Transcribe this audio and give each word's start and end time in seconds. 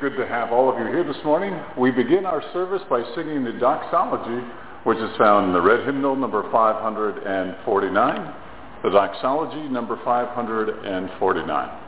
good 0.00 0.16
to 0.16 0.26
have 0.28 0.52
all 0.52 0.70
of 0.72 0.78
you 0.78 0.86
here 0.86 1.02
this 1.02 1.16
morning. 1.24 1.58
We 1.76 1.90
begin 1.90 2.24
our 2.24 2.40
service 2.52 2.82
by 2.88 3.02
singing 3.16 3.42
the 3.42 3.52
doxology, 3.52 4.46
which 4.84 4.98
is 4.98 5.10
found 5.18 5.46
in 5.46 5.52
the 5.52 5.60
red 5.60 5.84
hymnal 5.84 6.14
number 6.14 6.48
549. 6.52 8.34
The 8.84 8.90
doxology 8.90 9.68
number 9.68 9.98
549. 10.04 11.87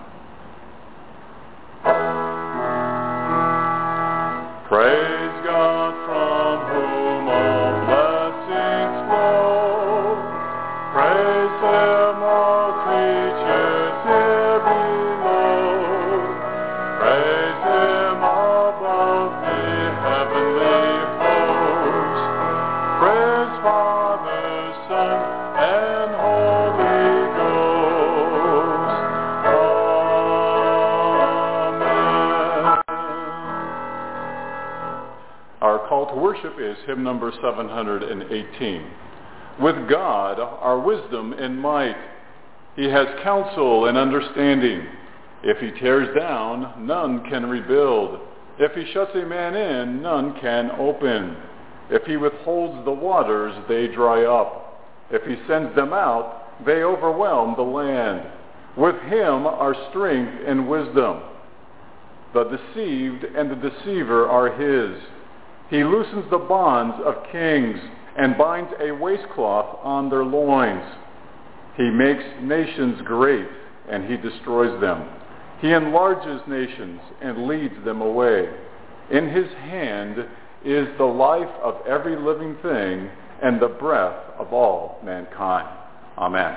Our 35.60 35.86
call 35.88 36.08
to 36.14 36.20
worship 36.20 36.54
is 36.58 36.76
hymn 36.86 37.02
number 37.04 37.30
718. 37.42 38.90
With 39.60 39.88
God 39.90 40.40
are 40.40 40.80
wisdom 40.80 41.34
and 41.34 41.60
might. 41.60 41.96
He 42.76 42.84
has 42.84 43.06
counsel 43.22 43.86
and 43.86 43.98
understanding. 43.98 44.86
If 45.42 45.58
he 45.58 45.78
tears 45.78 46.08
down, 46.16 46.86
none 46.86 47.28
can 47.28 47.46
rebuild. 47.46 48.20
If 48.58 48.72
he 48.72 48.90
shuts 48.94 49.10
a 49.14 49.26
man 49.26 49.54
in, 49.54 50.00
none 50.00 50.40
can 50.40 50.70
open. 50.78 51.36
If 51.90 52.04
he 52.04 52.16
withholds 52.16 52.84
the 52.84 52.92
waters, 52.92 53.54
they 53.68 53.88
dry 53.88 54.24
up. 54.24 54.82
If 55.10 55.22
he 55.24 55.36
sends 55.48 55.74
them 55.74 55.92
out, 55.92 56.64
they 56.64 56.84
overwhelm 56.84 57.54
the 57.56 57.62
land. 57.62 58.26
With 58.76 58.96
him 59.02 59.46
are 59.46 59.74
strength 59.90 60.42
and 60.46 60.68
wisdom. 60.68 61.22
The 62.32 62.44
deceived 62.44 63.24
and 63.24 63.50
the 63.50 63.70
deceiver 63.70 64.28
are 64.28 64.52
his. 64.52 65.02
He 65.68 65.82
loosens 65.82 66.30
the 66.30 66.38
bonds 66.38 66.96
of 67.04 67.26
kings 67.32 67.78
and 68.16 68.38
binds 68.38 68.72
a 68.80 68.92
waistcloth 68.92 69.78
on 69.82 70.10
their 70.10 70.24
loins. 70.24 70.84
He 71.76 71.90
makes 71.90 72.24
nations 72.40 73.00
great 73.04 73.48
and 73.88 74.04
he 74.04 74.16
destroys 74.16 74.80
them. 74.80 75.08
He 75.60 75.72
enlarges 75.72 76.40
nations 76.46 77.00
and 77.20 77.46
leads 77.46 77.84
them 77.84 78.00
away. 78.00 78.48
In 79.10 79.28
his 79.28 79.48
hand 79.54 80.24
is 80.64 80.88
the 80.98 81.04
life 81.04 81.48
of 81.62 81.86
every 81.86 82.16
living 82.16 82.56
thing 82.62 83.08
and 83.42 83.60
the 83.60 83.68
breath 83.68 84.16
of 84.38 84.52
all 84.52 84.98
mankind. 85.04 85.68
Amen. 86.18 86.56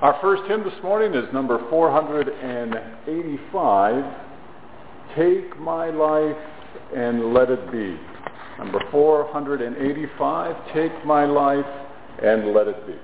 Our 0.00 0.16
first 0.22 0.44
hymn 0.48 0.62
this 0.64 0.80
morning 0.82 1.12
is 1.14 1.24
number 1.32 1.58
485, 1.68 4.14
Take 5.16 5.58
My 5.58 5.90
Life 5.90 6.36
and 6.94 7.34
Let 7.34 7.50
It 7.50 7.72
Be. 7.72 7.98
Number 8.58 8.80
485, 8.90 10.56
Take 10.72 11.04
My 11.04 11.24
Life 11.24 11.66
and 12.22 12.54
Let 12.54 12.68
It 12.68 12.86
Be. 12.86 12.94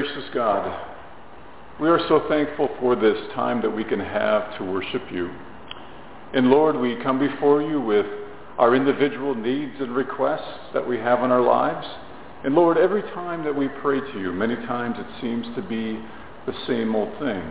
Gracious 0.00 0.30
God, 0.32 0.80
we 1.80 1.88
are 1.88 1.98
so 2.06 2.24
thankful 2.28 2.68
for 2.78 2.94
this 2.94 3.16
time 3.34 3.60
that 3.60 3.70
we 3.70 3.82
can 3.82 3.98
have 3.98 4.56
to 4.56 4.62
worship 4.62 5.02
you. 5.10 5.28
And 6.32 6.50
Lord, 6.50 6.76
we 6.76 6.94
come 7.02 7.18
before 7.18 7.62
you 7.62 7.80
with 7.80 8.06
our 8.58 8.76
individual 8.76 9.34
needs 9.34 9.72
and 9.80 9.96
requests 9.96 10.70
that 10.72 10.86
we 10.86 10.98
have 10.98 11.24
in 11.24 11.32
our 11.32 11.40
lives. 11.40 11.84
And 12.44 12.54
Lord, 12.54 12.78
every 12.78 13.02
time 13.02 13.42
that 13.42 13.56
we 13.56 13.66
pray 13.82 13.98
to 13.98 14.20
you, 14.20 14.30
many 14.30 14.54
times 14.54 14.94
it 15.00 15.20
seems 15.20 15.46
to 15.56 15.62
be 15.62 16.00
the 16.46 16.54
same 16.68 16.94
old 16.94 17.18
thing. 17.18 17.42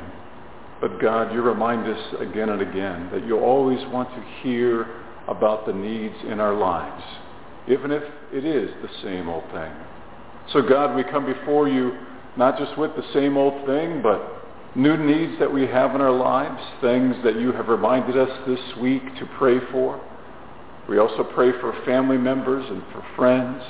But 0.80 1.02
God, 1.02 1.34
you 1.34 1.42
remind 1.42 1.86
us 1.86 2.16
again 2.22 2.48
and 2.48 2.62
again 2.62 3.10
that 3.12 3.28
you 3.28 3.40
always 3.40 3.86
want 3.92 4.08
to 4.12 4.24
hear 4.42 4.88
about 5.28 5.66
the 5.66 5.74
needs 5.74 6.16
in 6.26 6.40
our 6.40 6.56
lives, 6.56 7.04
even 7.68 7.92
if 7.92 8.04
it 8.32 8.46
is 8.46 8.70
the 8.82 9.04
same 9.04 9.28
old 9.28 9.44
thing. 9.52 9.74
So 10.54 10.62
God, 10.62 10.96
we 10.96 11.04
come 11.04 11.26
before 11.26 11.68
you 11.68 12.07
not 12.38 12.58
just 12.58 12.78
with 12.78 12.96
the 12.96 13.04
same 13.14 13.36
old 13.36 13.66
thing, 13.66 14.02
but 14.02 14.44
new 14.76 14.96
needs 14.96 15.40
that 15.40 15.52
we 15.52 15.66
have 15.68 15.96
in 15.96 16.02
our 16.02 16.12
lives, 16.12 16.62
things 16.82 17.16
that 17.24 17.40
you 17.40 17.52
have 17.52 17.68
reminded 17.68 18.18
us 18.18 18.30
this 18.48 18.60
week 18.80 19.04
to 19.18 19.26
pray 19.38 19.60
for. 19.72 20.00
We 20.88 21.00
also 21.00 21.24
pray 21.24 21.52
for 21.60 21.74
family 21.84 22.18
members 22.18 22.66
and 22.70 22.84
for 22.94 23.04
friends, 23.16 23.62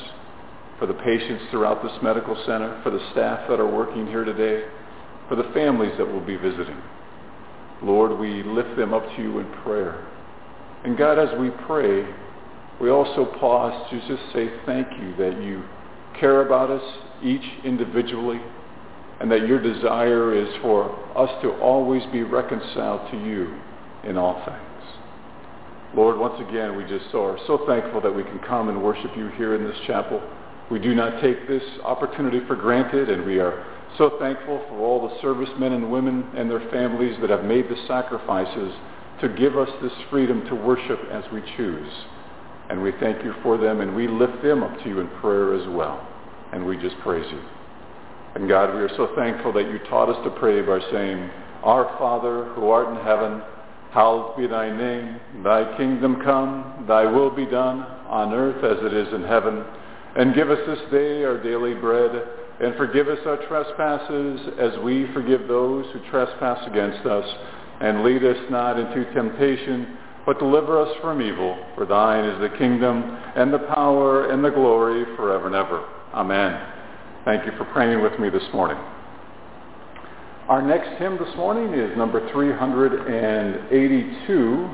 for 0.77 0.85
the 0.85 0.93
patients 0.93 1.45
throughout 1.49 1.81
this 1.81 1.93
medical 2.03 2.35
center, 2.45 2.79
for 2.83 2.91
the 2.91 3.09
staff 3.11 3.49
that 3.49 3.59
are 3.59 3.71
working 3.71 4.05
here 4.05 4.23
today, 4.23 4.67
for 5.29 5.35
the 5.35 5.49
families 5.53 5.93
that 5.97 6.05
will 6.05 6.25
be 6.25 6.35
visiting. 6.35 6.77
Lord, 7.81 8.19
we 8.19 8.43
lift 8.43 8.75
them 8.75 8.93
up 8.93 9.03
to 9.15 9.21
you 9.21 9.39
in 9.39 9.51
prayer. 9.63 10.05
And 10.83 10.97
God, 10.97 11.17
as 11.17 11.39
we 11.39 11.49
pray, 11.65 12.05
we 12.81 12.89
also 12.89 13.25
pause 13.39 13.89
to 13.89 13.99
just 14.07 14.21
say 14.33 14.51
thank 14.65 14.87
you 14.99 15.15
that 15.15 15.41
you 15.41 15.63
care 16.19 16.45
about 16.45 16.69
us 16.69 16.83
each 17.23 17.43
individually 17.63 18.39
and 19.19 19.31
that 19.31 19.47
your 19.47 19.61
desire 19.61 20.35
is 20.35 20.49
for 20.61 20.91
us 21.17 21.29
to 21.41 21.51
always 21.59 22.03
be 22.11 22.21
reconciled 22.23 23.09
to 23.11 23.17
you 23.17 23.59
in 24.03 24.17
all 24.17 24.43
things. 24.45 24.67
Lord, 25.95 26.17
once 26.17 26.39
again, 26.47 26.75
we 26.75 26.83
just 26.83 27.13
are 27.15 27.37
so 27.47 27.65
thankful 27.65 28.01
that 28.01 28.13
we 28.13 28.23
can 28.23 28.39
come 28.39 28.69
and 28.69 28.83
worship 28.83 29.11
you 29.17 29.29
here 29.29 29.55
in 29.55 29.63
this 29.63 29.77
chapel. 29.87 30.21
We 30.69 30.79
do 30.79 30.93
not 30.93 31.21
take 31.21 31.47
this 31.47 31.63
opportunity 31.83 32.41
for 32.45 32.55
granted, 32.55 33.09
and 33.09 33.25
we 33.25 33.39
are 33.39 33.65
so 33.97 34.17
thankful 34.19 34.63
for 34.67 34.79
all 34.79 35.07
the 35.07 35.19
servicemen 35.21 35.73
and 35.73 35.91
women 35.91 36.29
and 36.35 36.51
their 36.51 36.69
families 36.69 37.17
that 37.21 37.29
have 37.29 37.45
made 37.45 37.69
the 37.69 37.87
sacrifices 37.87 38.73
to 39.21 39.29
give 39.29 39.57
us 39.57 39.69
this 39.81 39.93
freedom 40.09 40.45
to 40.47 40.55
worship 40.55 40.99
as 41.09 41.23
we 41.33 41.41
choose. 41.55 41.91
And 42.69 42.81
we 42.81 42.91
thank 42.99 43.23
you 43.23 43.33
for 43.43 43.57
them, 43.57 43.81
and 43.81 43.95
we 43.95 44.07
lift 44.07 44.43
them 44.43 44.63
up 44.63 44.77
to 44.83 44.89
you 44.89 44.99
in 44.99 45.07
prayer 45.21 45.53
as 45.53 45.67
well. 45.69 46.05
And 46.51 46.65
we 46.65 46.77
just 46.77 46.97
praise 46.99 47.25
you. 47.31 47.41
And 48.35 48.47
God, 48.47 48.75
we 48.75 48.81
are 48.81 48.95
so 48.97 49.13
thankful 49.15 49.53
that 49.53 49.69
you 49.69 49.79
taught 49.89 50.09
us 50.09 50.23
to 50.23 50.39
pray 50.39 50.61
by 50.61 50.79
saying, 50.91 51.29
Our 51.63 51.85
Father, 51.97 52.45
who 52.53 52.69
art 52.69 52.89
in 52.89 53.03
heaven, 53.03 53.41
hallowed 53.91 54.37
be 54.37 54.47
thy 54.47 54.69
name. 54.75 55.19
Thy 55.43 55.75
kingdom 55.77 56.21
come, 56.23 56.85
thy 56.87 57.05
will 57.05 57.31
be 57.31 57.45
done, 57.45 57.79
on 58.07 58.33
earth 58.33 58.63
as 58.63 58.85
it 58.85 58.93
is 58.93 59.13
in 59.13 59.23
heaven. 59.23 59.63
And 60.17 60.35
give 60.35 60.49
us 60.49 60.59
this 60.67 60.79
day 60.91 61.23
our 61.23 61.41
daily 61.41 61.73
bread, 61.73 62.11
and 62.59 62.75
forgive 62.75 63.07
us 63.07 63.19
our 63.25 63.37
trespasses 63.47 64.41
as 64.59 64.77
we 64.83 65.11
forgive 65.13 65.47
those 65.47 65.85
who 65.93 65.99
trespass 66.09 66.59
against 66.67 67.05
us. 67.05 67.25
And 67.79 68.03
lead 68.03 68.23
us 68.23 68.37
not 68.49 68.79
into 68.79 69.11
temptation, 69.13 69.97
but 70.27 70.37
deliver 70.39 70.79
us 70.79 70.95
from 71.01 71.21
evil. 71.21 71.57
For 71.73 71.85
thine 71.85 72.25
is 72.25 72.41
the 72.41 72.49
kingdom, 72.57 73.17
and 73.37 73.53
the 73.53 73.59
power, 73.59 74.29
and 74.29 74.43
the 74.43 74.49
glory 74.49 75.05
forever 75.15 75.47
and 75.47 75.55
ever. 75.55 75.85
Amen. 76.13 76.61
Thank 77.23 77.45
you 77.45 77.53
for 77.57 77.63
praying 77.71 78.03
with 78.03 78.19
me 78.19 78.29
this 78.29 78.43
morning. 78.53 78.75
Our 80.49 80.61
next 80.61 80.89
hymn 80.99 81.17
this 81.17 81.33
morning 81.37 81.73
is 81.73 81.95
number 81.97 82.29
382, 82.31 84.69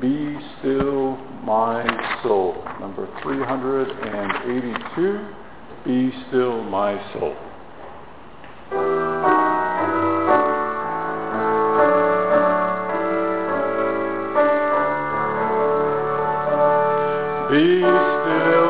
Be 0.00 0.38
Still 0.58 1.16
My 1.44 1.86
Soul. 2.22 2.62
Number 2.78 3.08
382, 3.22 5.28
Be 5.86 6.12
Still 6.28 6.62
My 6.64 7.00
Soul. 7.14 7.34
Be 17.52 17.58
still 17.58 18.61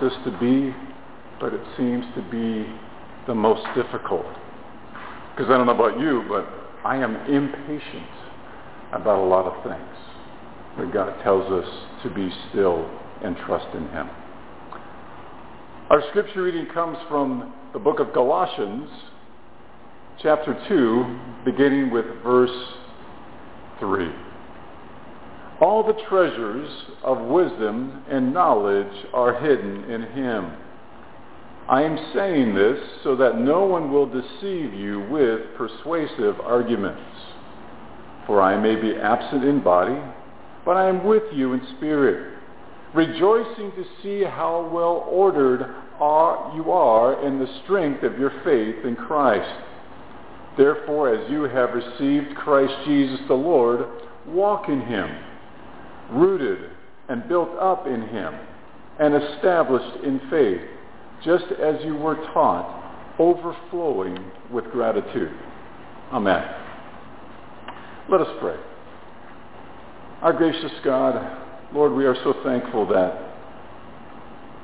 always 0.00 0.16
wants 0.16 0.30
to 0.30 0.38
be, 0.38 0.74
but 1.40 1.52
it 1.52 1.60
seems 1.76 2.04
to 2.14 2.22
be 2.30 2.66
the 3.26 3.34
most 3.34 3.66
difficult. 3.74 4.26
Because 5.34 5.50
I 5.50 5.56
don't 5.56 5.66
know 5.66 5.74
about 5.74 5.98
you, 5.98 6.24
but 6.28 6.48
I 6.84 6.96
am 6.96 7.16
impatient 7.16 8.08
about 8.92 9.22
a 9.22 9.26
lot 9.26 9.46
of 9.46 9.62
things. 9.64 9.96
But 10.76 10.92
God 10.92 11.22
tells 11.22 11.50
us 11.52 11.68
to 12.02 12.10
be 12.10 12.30
still 12.50 12.88
and 13.22 13.36
trust 13.46 13.74
in 13.74 13.88
him. 13.88 14.08
Our 15.90 16.02
scripture 16.10 16.42
reading 16.42 16.66
comes 16.72 16.96
from 17.08 17.52
the 17.72 17.78
book 17.78 18.00
of 18.00 18.12
Galatians, 18.12 18.88
chapter 20.22 20.54
2, 20.68 21.50
beginning 21.50 21.90
with 21.90 22.06
verse 22.22 22.74
3. 23.80 24.29
All 25.60 25.82
the 25.82 26.00
treasures 26.08 26.70
of 27.04 27.20
wisdom 27.20 28.02
and 28.08 28.32
knowledge 28.32 29.06
are 29.12 29.38
hidden 29.38 29.84
in 29.90 30.02
him. 30.02 30.52
I 31.68 31.82
am 31.82 32.12
saying 32.14 32.54
this 32.54 32.78
so 33.04 33.14
that 33.16 33.38
no 33.38 33.66
one 33.66 33.92
will 33.92 34.06
deceive 34.06 34.72
you 34.72 35.06
with 35.10 35.54
persuasive 35.56 36.40
arguments. 36.40 37.02
For 38.26 38.40
I 38.40 38.58
may 38.58 38.74
be 38.74 38.96
absent 38.96 39.44
in 39.44 39.62
body, 39.62 40.00
but 40.64 40.76
I 40.76 40.88
am 40.88 41.04
with 41.04 41.24
you 41.32 41.52
in 41.52 41.60
spirit, 41.76 42.38
rejoicing 42.94 43.72
to 43.72 43.84
see 44.02 44.24
how 44.24 44.68
well 44.72 45.06
ordered 45.10 45.74
are, 46.00 46.56
you 46.56 46.72
are 46.72 47.24
in 47.26 47.38
the 47.38 47.60
strength 47.64 48.02
of 48.02 48.18
your 48.18 48.32
faith 48.44 48.84
in 48.84 48.96
Christ. 48.96 49.62
Therefore, 50.56 51.14
as 51.14 51.30
you 51.30 51.42
have 51.42 51.74
received 51.74 52.34
Christ 52.36 52.72
Jesus 52.86 53.20
the 53.28 53.34
Lord, 53.34 53.86
walk 54.26 54.68
in 54.68 54.80
him, 54.80 55.08
rooted 56.12 56.70
and 57.08 57.28
built 57.28 57.50
up 57.58 57.86
in 57.86 58.02
him, 58.08 58.34
and 58.98 59.14
established 59.14 60.04
in 60.04 60.20
faith, 60.30 60.60
just 61.24 61.46
as 61.60 61.76
you 61.84 61.96
were 61.96 62.16
taught, 62.32 63.16
overflowing 63.18 64.18
with 64.52 64.64
gratitude. 64.66 65.32
Amen. 66.12 66.42
Let 68.08 68.20
us 68.20 68.36
pray. 68.40 68.56
Our 70.22 70.32
gracious 70.32 70.72
God, 70.84 71.38
Lord, 71.72 71.92
we 71.92 72.04
are 72.04 72.16
so 72.22 72.34
thankful 72.44 72.86
that 72.88 73.30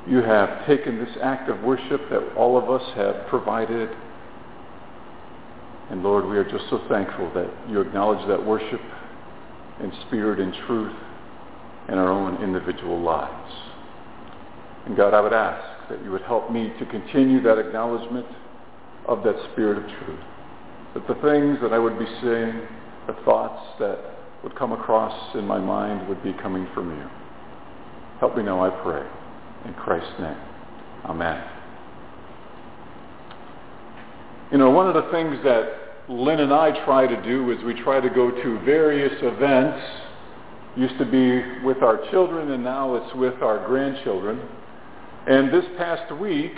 you 0.08 0.18
have 0.18 0.66
taken 0.66 0.98
this 0.98 1.16
act 1.22 1.50
of 1.50 1.60
worship 1.62 2.00
that 2.10 2.34
all 2.36 2.56
of 2.56 2.70
us 2.70 2.94
have 2.94 3.26
provided. 3.28 3.88
And 5.90 6.02
Lord, 6.02 6.26
we 6.26 6.36
are 6.36 6.44
just 6.44 6.68
so 6.70 6.84
thankful 6.88 7.32
that 7.34 7.50
you 7.68 7.80
acknowledge 7.80 8.26
that 8.28 8.44
worship 8.44 8.80
in 9.82 9.92
spirit 10.06 10.40
and 10.40 10.54
truth 10.66 10.92
in 11.88 11.98
our 11.98 12.10
own 12.10 12.42
individual 12.42 13.00
lives. 13.00 13.52
And 14.86 14.96
God, 14.96 15.14
I 15.14 15.20
would 15.20 15.32
ask 15.32 15.88
that 15.88 16.02
you 16.02 16.10
would 16.10 16.22
help 16.22 16.50
me 16.50 16.72
to 16.78 16.86
continue 16.86 17.42
that 17.42 17.58
acknowledgement 17.58 18.26
of 19.06 19.22
that 19.24 19.36
spirit 19.52 19.78
of 19.78 19.84
truth. 19.84 20.20
That 20.94 21.06
the 21.06 21.14
things 21.14 21.58
that 21.62 21.72
I 21.72 21.78
would 21.78 21.98
be 21.98 22.06
saying, 22.22 22.60
the 23.06 23.16
thoughts 23.24 23.62
that 23.78 23.98
would 24.42 24.56
come 24.56 24.72
across 24.72 25.34
in 25.34 25.44
my 25.44 25.58
mind 25.58 26.08
would 26.08 26.22
be 26.22 26.32
coming 26.34 26.66
from 26.74 26.90
you. 26.90 27.08
Help 28.20 28.36
me 28.36 28.42
now, 28.42 28.64
I 28.64 28.70
pray. 28.82 29.06
In 29.64 29.74
Christ's 29.74 30.20
name. 30.20 30.38
Amen. 31.04 31.44
You 34.52 34.58
know, 34.58 34.70
one 34.70 34.86
of 34.88 34.94
the 34.94 35.10
things 35.10 35.36
that 35.44 36.08
Lynn 36.08 36.38
and 36.40 36.52
I 36.52 36.84
try 36.84 37.06
to 37.06 37.22
do 37.22 37.50
is 37.50 37.62
we 37.64 37.74
try 37.82 38.00
to 38.00 38.08
go 38.08 38.30
to 38.30 38.58
various 38.64 39.12
events. 39.22 39.84
Used 40.76 40.98
to 40.98 41.06
be 41.06 41.64
with 41.64 41.82
our 41.82 41.98
children 42.10 42.50
and 42.50 42.62
now 42.62 42.96
it's 42.96 43.14
with 43.14 43.40
our 43.42 43.66
grandchildren. 43.66 44.40
And 45.26 45.52
this 45.52 45.64
past 45.78 46.14
week, 46.16 46.52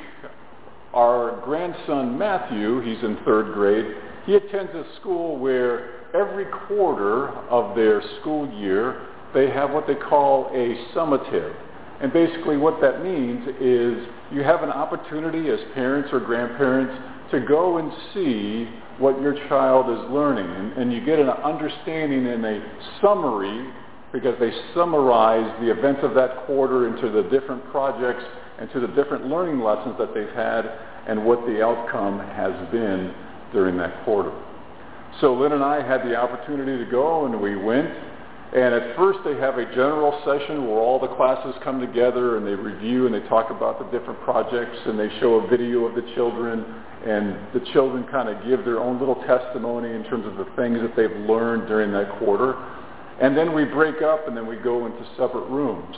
our 0.92 1.40
grandson 1.44 2.18
Matthew, 2.18 2.81
he's 2.81 3.02
in 3.04 3.16
third 3.24 3.54
grade, 3.54 3.87
he 4.26 4.35
attends 4.35 4.72
a 4.74 4.85
school 5.00 5.38
where 5.38 6.12
every 6.14 6.46
quarter 6.66 7.28
of 7.48 7.76
their 7.76 8.02
school 8.20 8.52
year 8.61 9.07
they 9.35 9.50
have 9.50 9.70
what 9.70 9.87
they 9.87 9.94
call 9.94 10.48
a 10.52 10.74
summative. 10.96 11.54
And 12.00 12.12
basically 12.12 12.57
what 12.57 12.81
that 12.81 13.04
means 13.04 13.46
is 13.61 14.09
you 14.33 14.42
have 14.42 14.62
an 14.62 14.70
opportunity 14.70 15.48
as 15.50 15.61
parents 15.74 16.11
or 16.12 16.20
grandparents 16.20 16.92
to 17.31 17.40
go 17.40 17.78
and 17.78 17.92
see 18.14 18.68
what 18.98 19.20
your 19.20 19.35
child 19.48 19.90
is 19.90 20.11
learning. 20.11 20.46
And, 20.46 20.72
and 20.72 20.92
you 20.92 21.04
get 21.04 21.18
an 21.18 21.28
understanding 21.28 22.26
and 22.26 22.44
a 22.44 22.61
summary 23.00 23.70
because 24.12 24.38
they 24.40 24.51
summarize 24.75 25.49
the 25.61 25.71
events 25.71 26.01
of 26.03 26.14
that 26.14 26.47
quarter 26.47 26.88
into 26.88 27.11
the 27.11 27.29
different 27.29 27.64
projects 27.71 28.25
and 28.59 28.71
to 28.73 28.81
the 28.81 28.88
different 28.88 29.27
learning 29.27 29.61
lessons 29.61 29.97
that 29.99 30.14
they've 30.14 30.35
had 30.35 30.64
and 31.07 31.25
what 31.25 31.44
the 31.47 31.62
outcome 31.62 32.18
has 32.18 32.53
been 32.71 33.14
during 33.53 33.77
that 33.77 34.05
quarter. 34.05 34.33
So 35.21 35.35
Lynn 35.35 35.53
and 35.53 35.64
I 35.64 35.87
had 35.87 36.03
the 36.03 36.16
opportunity 36.16 36.83
to 36.83 36.90
go 36.90 37.27
and 37.27 37.40
we 37.40 37.57
went 37.57 37.88
and 38.53 38.75
at 38.75 38.97
first 38.97 39.18
they 39.25 39.37
have 39.37 39.59
a 39.59 39.64
general 39.75 40.18
session 40.25 40.66
where 40.66 40.79
all 40.79 40.99
the 40.99 41.14
classes 41.16 41.55
come 41.62 41.81
together 41.81 42.38
and 42.38 42.47
they 42.47 42.55
review 42.55 43.05
and 43.05 43.14
they 43.14 43.27
talk 43.29 43.51
about 43.51 43.79
the 43.79 43.85
different 43.99 44.18
projects 44.23 44.79
and 44.87 44.99
they 44.99 45.11
show 45.21 45.35
a 45.35 45.47
video 45.49 45.85
of 45.85 45.94
the 45.94 46.14
children 46.14 46.64
and 47.07 47.37
the 47.53 47.61
children 47.73 48.05
kind 48.11 48.29
of 48.29 48.42
give 48.47 48.64
their 48.64 48.81
own 48.81 48.99
little 48.99 49.23
testimony 49.27 49.92
in 49.94 50.03
terms 50.05 50.27
of 50.27 50.37
the 50.37 50.51
things 50.57 50.81
that 50.81 50.97
they've 50.97 51.16
learned 51.29 51.68
during 51.68 51.92
that 51.92 52.18
quarter. 52.18 52.57
And 53.20 53.37
then 53.37 53.54
we 53.54 53.64
break 53.64 54.02
up 54.02 54.28
and 54.28 54.37
then 54.37 54.46
we 54.46 54.57
go 54.57 54.87
into 54.87 55.04
separate 55.16 55.48
rooms. 55.48 55.96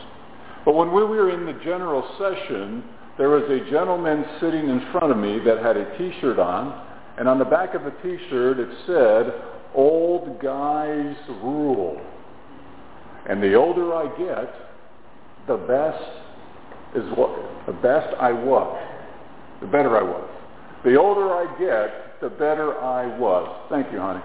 But 0.65 0.75
when 0.75 0.93
we 0.93 1.03
were 1.03 1.31
in 1.31 1.47
the 1.47 1.59
general 1.65 2.03
session, 2.19 2.85
there 3.19 3.29
was 3.29 3.45
a 3.51 3.71
gentleman 3.71 4.25
sitting 4.41 4.69
in 4.69 4.87
front 4.93 5.11
of 5.13 5.19
me 5.19 5.39
that 5.45 5.59
had 5.59 5.77
a 5.77 5.99
t-shirt 5.99 6.39
on 6.39 6.87
and 7.19 7.29
on 7.29 7.39
the 7.39 7.45
back 7.45 7.75
of 7.75 7.83
the 7.83 7.91
t-shirt 8.03 8.59
it 8.59 8.69
said, 8.87 9.35
old 9.75 10.41
guys 10.41 11.15
rule. 11.43 12.01
And 13.29 13.43
the 13.43 13.55
older 13.55 13.95
I 13.95 14.07
get, 14.17 14.55
the 15.47 15.57
best 15.57 16.97
is 16.97 17.05
what 17.17 17.31
the 17.67 17.73
best 17.73 18.15
I 18.19 18.33
was, 18.33 18.79
the 19.61 19.67
better 19.67 19.97
I 19.99 20.03
was. 20.03 20.29
The 20.85 20.97
older 20.97 21.35
I 21.35 21.59
get, 21.59 22.21
the 22.21 22.31
better 22.31 22.81
I 22.81 23.19
was. 23.19 23.67
Thank 23.69 23.93
you, 23.93 23.99
honey. 23.99 24.23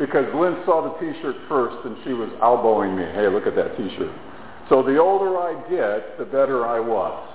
Because 0.00 0.24
Lynn 0.34 0.56
saw 0.64 0.80
the 0.80 0.96
t-shirt 0.98 1.36
first 1.46 1.84
and 1.84 1.94
she 2.04 2.14
was 2.14 2.30
elbowing 2.40 2.96
me. 2.96 3.04
Hey, 3.12 3.28
look 3.28 3.46
at 3.46 3.54
that 3.54 3.76
t-shirt. 3.76 4.10
So 4.70 4.82
the 4.82 4.96
older 4.96 5.36
I 5.36 5.52
get, 5.68 6.16
the 6.16 6.24
better 6.24 6.64
I 6.64 6.80
was. 6.80 7.28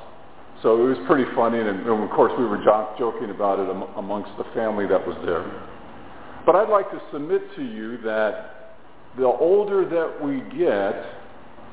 So 0.64 0.82
it 0.82 0.98
was 0.98 0.98
pretty 1.06 1.30
funny, 1.36 1.60
and, 1.60 1.68
and 1.68 2.04
of 2.04 2.10
course 2.10 2.34
we 2.40 2.46
were 2.46 2.58
joking 2.98 3.30
about 3.30 3.60
it 3.60 3.70
amongst 3.98 4.32
the 4.40 4.46
family 4.56 4.88
that 4.88 5.06
was 5.06 5.16
there. 5.26 5.46
But 6.46 6.56
I'd 6.56 6.70
like 6.70 6.90
to 6.90 7.02
submit 7.12 7.44
to 7.56 7.64
you 7.64 7.98
that 8.00 8.78
the 9.18 9.26
older 9.26 9.88
that 9.88 10.26
we 10.26 10.42
get, 10.58 11.06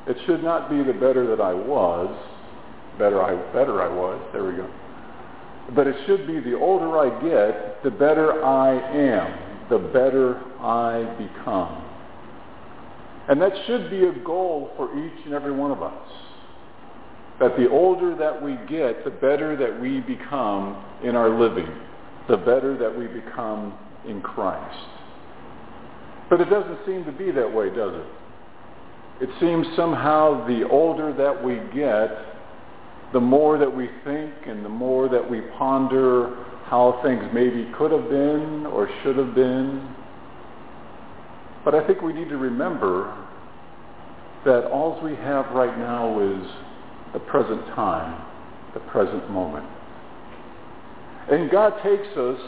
it 0.07 0.16
should 0.26 0.42
not 0.44 0.68
be 0.68 0.83
the 0.83 0.92
better 0.92 1.26
that 1.26 1.40
I 1.40 1.55
was, 1.55 2.14
better 2.98 3.22
I, 3.22 3.35
better 3.52 3.81
I 3.81 3.88
was, 3.88 4.20
there 4.35 4.44
we 4.44 4.57
go. 4.57 4.68
But 5.74 5.87
it 5.87 5.96
should 6.07 6.26
be 6.26 6.40
the 6.40 6.59
older 6.59 6.98
I 6.98 7.09
get, 7.22 7.83
the 7.83 7.90
better 7.90 8.44
I 8.44 8.74
am, 8.74 9.38
the 9.70 9.79
better 9.79 10.40
I 10.61 11.05
become. 11.18 11.85
And 13.29 13.40
that 13.40 13.53
should 13.66 13.90
be 13.90 14.05
a 14.05 14.12
goal 14.25 14.70
for 14.77 14.92
each 14.98 15.25
and 15.25 15.35
every 15.35 15.53
one 15.53 15.70
of 15.70 15.83
us. 15.83 16.09
That 17.40 17.57
the 17.57 17.68
older 17.70 18.16
that 18.16 18.42
we 18.42 18.57
get, 18.68 19.05
the 19.05 19.11
better 19.11 19.57
that 19.57 19.81
we 19.81 20.01
become 20.01 20.85
in 21.03 21.16
our 21.16 21.31
living, 21.31 21.68
the 22.29 22.37
better 22.37 22.77
that 22.79 22.96
we 22.96 23.07
become 23.07 23.79
in 24.07 24.20
Christ. 24.20 24.88
But 26.29 26.40
it 26.40 26.51
doesn't 26.51 26.79
seem 26.87 27.05
to 27.05 27.12
be 27.12 27.31
that 27.31 27.53
way, 27.53 27.68
does 27.68 27.94
it? 27.94 29.25
It 29.25 29.31
seems 29.40 29.66
somehow 29.77 30.46
the 30.46 30.68
older 30.68 31.12
that 31.12 31.44
we 31.44 31.57
get, 31.75 32.11
the 33.12 33.20
more 33.20 33.59
that 33.59 33.75
we 33.75 33.88
think 34.05 34.33
and 34.46 34.64
the 34.64 34.68
more 34.68 35.09
that 35.09 35.31
we 35.31 35.42
ponder 35.59 36.44
how 36.72 36.98
things 37.02 37.22
maybe 37.35 37.70
could 37.76 37.92
have 37.92 38.08
been 38.08 38.64
or 38.64 38.88
should 39.02 39.18
have 39.18 39.35
been. 39.35 39.94
But 41.66 41.74
I 41.74 41.87
think 41.87 42.00
we 42.00 42.14
need 42.14 42.30
to 42.30 42.38
remember 42.38 43.14
that 44.46 44.70
all 44.70 44.98
we 45.04 45.14
have 45.16 45.52
right 45.52 45.78
now 45.78 46.18
is 46.18 46.50
the 47.12 47.18
present 47.18 47.61
time, 47.76 48.24
the 48.72 48.80
present 48.80 49.30
moment. 49.30 49.66
And 51.30 51.50
God 51.50 51.74
takes 51.82 52.08
us 52.16 52.40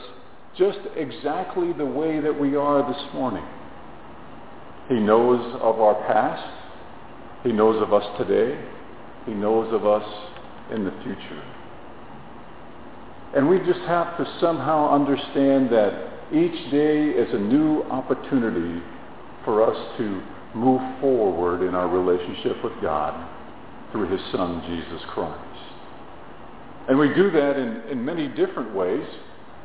just 0.57 0.79
exactly 0.97 1.75
the 1.75 1.85
way 1.85 2.19
that 2.21 2.41
we 2.41 2.57
are 2.57 2.91
this 2.91 3.03
morning. 3.13 3.45
He 4.89 5.01
knows 5.01 5.61
of 5.61 5.83
our 5.83 6.03
past. 6.07 6.51
He 7.43 7.53
knows 7.53 7.83
of 7.83 7.93
us 7.93 8.07
today. 8.17 8.59
He 9.27 9.35
knows 9.35 9.71
of 9.75 9.85
us 9.87 10.09
in 10.73 10.83
the 10.87 10.93
future. 11.03 11.54
And 13.35 13.49
we 13.49 13.59
just 13.59 13.81
have 13.81 14.17
to 14.19 14.39
somehow 14.41 14.95
understand 14.95 15.71
that 15.71 16.11
each 16.33 16.71
day 16.71 17.11
is 17.11 17.35
a 17.35 17.39
new 17.39 17.83
opportunity 17.85 18.81
for 19.45 19.63
us 19.63 19.99
to 19.99 20.23
move 20.55 20.81
forward 21.01 21.67
in 21.67 21.75
our 21.75 21.89
relationship 21.89 22.63
with 22.63 22.73
God 22.81 23.29
through 23.93 24.09
his 24.09 24.21
Son, 24.33 24.63
Jesus 24.69 25.05
Christ. 25.09 25.41
And 26.89 26.99
we 26.99 27.13
do 27.15 27.31
that 27.31 27.57
in, 27.57 27.83
in 27.91 28.05
many 28.05 28.29
different 28.29 28.75
ways, 28.75 29.07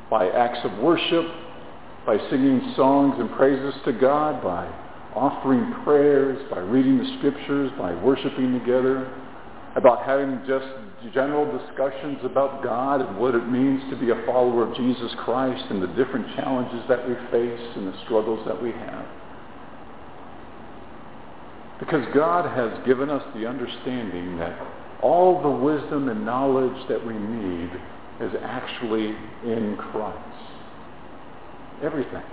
by 0.10 0.30
acts 0.30 0.60
of 0.64 0.78
worship, 0.80 1.26
by 2.06 2.18
singing 2.30 2.74
songs 2.76 3.16
and 3.20 3.30
praises 3.34 3.76
to 3.86 3.94
God, 3.94 4.42
by 4.42 4.66
offering 5.16 5.84
prayers, 5.84 6.40
by 6.50 6.60
reading 6.60 6.98
the 6.98 7.18
scriptures, 7.18 7.72
by 7.78 7.94
worshiping 8.04 8.58
together, 8.58 9.12
about 9.80 10.04
having 10.04 10.40
just 10.46 10.68
general 11.14 11.46
discussions 11.58 12.20
about 12.24 12.62
God 12.62 13.00
and 13.02 13.18
what 13.18 13.34
it 13.34 13.48
means 13.48 13.82
to 13.90 13.96
be 13.96 14.12
a 14.12 14.26
follower 14.26 14.70
of 14.70 14.76
Jesus 14.76 15.12
Christ 15.24 15.64
and 15.70 15.82
the 15.82 15.88
different 15.88 16.28
challenges 16.36 16.84
that 16.90 17.08
we 17.08 17.16
face 17.32 17.68
and 17.78 17.88
the 17.88 17.98
struggles 18.04 18.46
that 18.46 18.62
we 18.62 18.72
have. 18.72 19.06
Because 21.80 22.06
God 22.14 22.46
has 22.46 22.86
given 22.86 23.10
us 23.10 23.24
the 23.34 23.48
understanding 23.48 24.38
that 24.38 24.60
all 25.02 25.42
the 25.42 25.50
wisdom 25.50 26.10
and 26.10 26.26
knowledge 26.26 26.88
that 26.90 27.00
we 27.06 27.14
need 27.14 27.72
is 28.20 28.34
actually 28.44 29.16
in 29.46 29.78
Christ. 29.80 30.20
Everything 31.82 32.24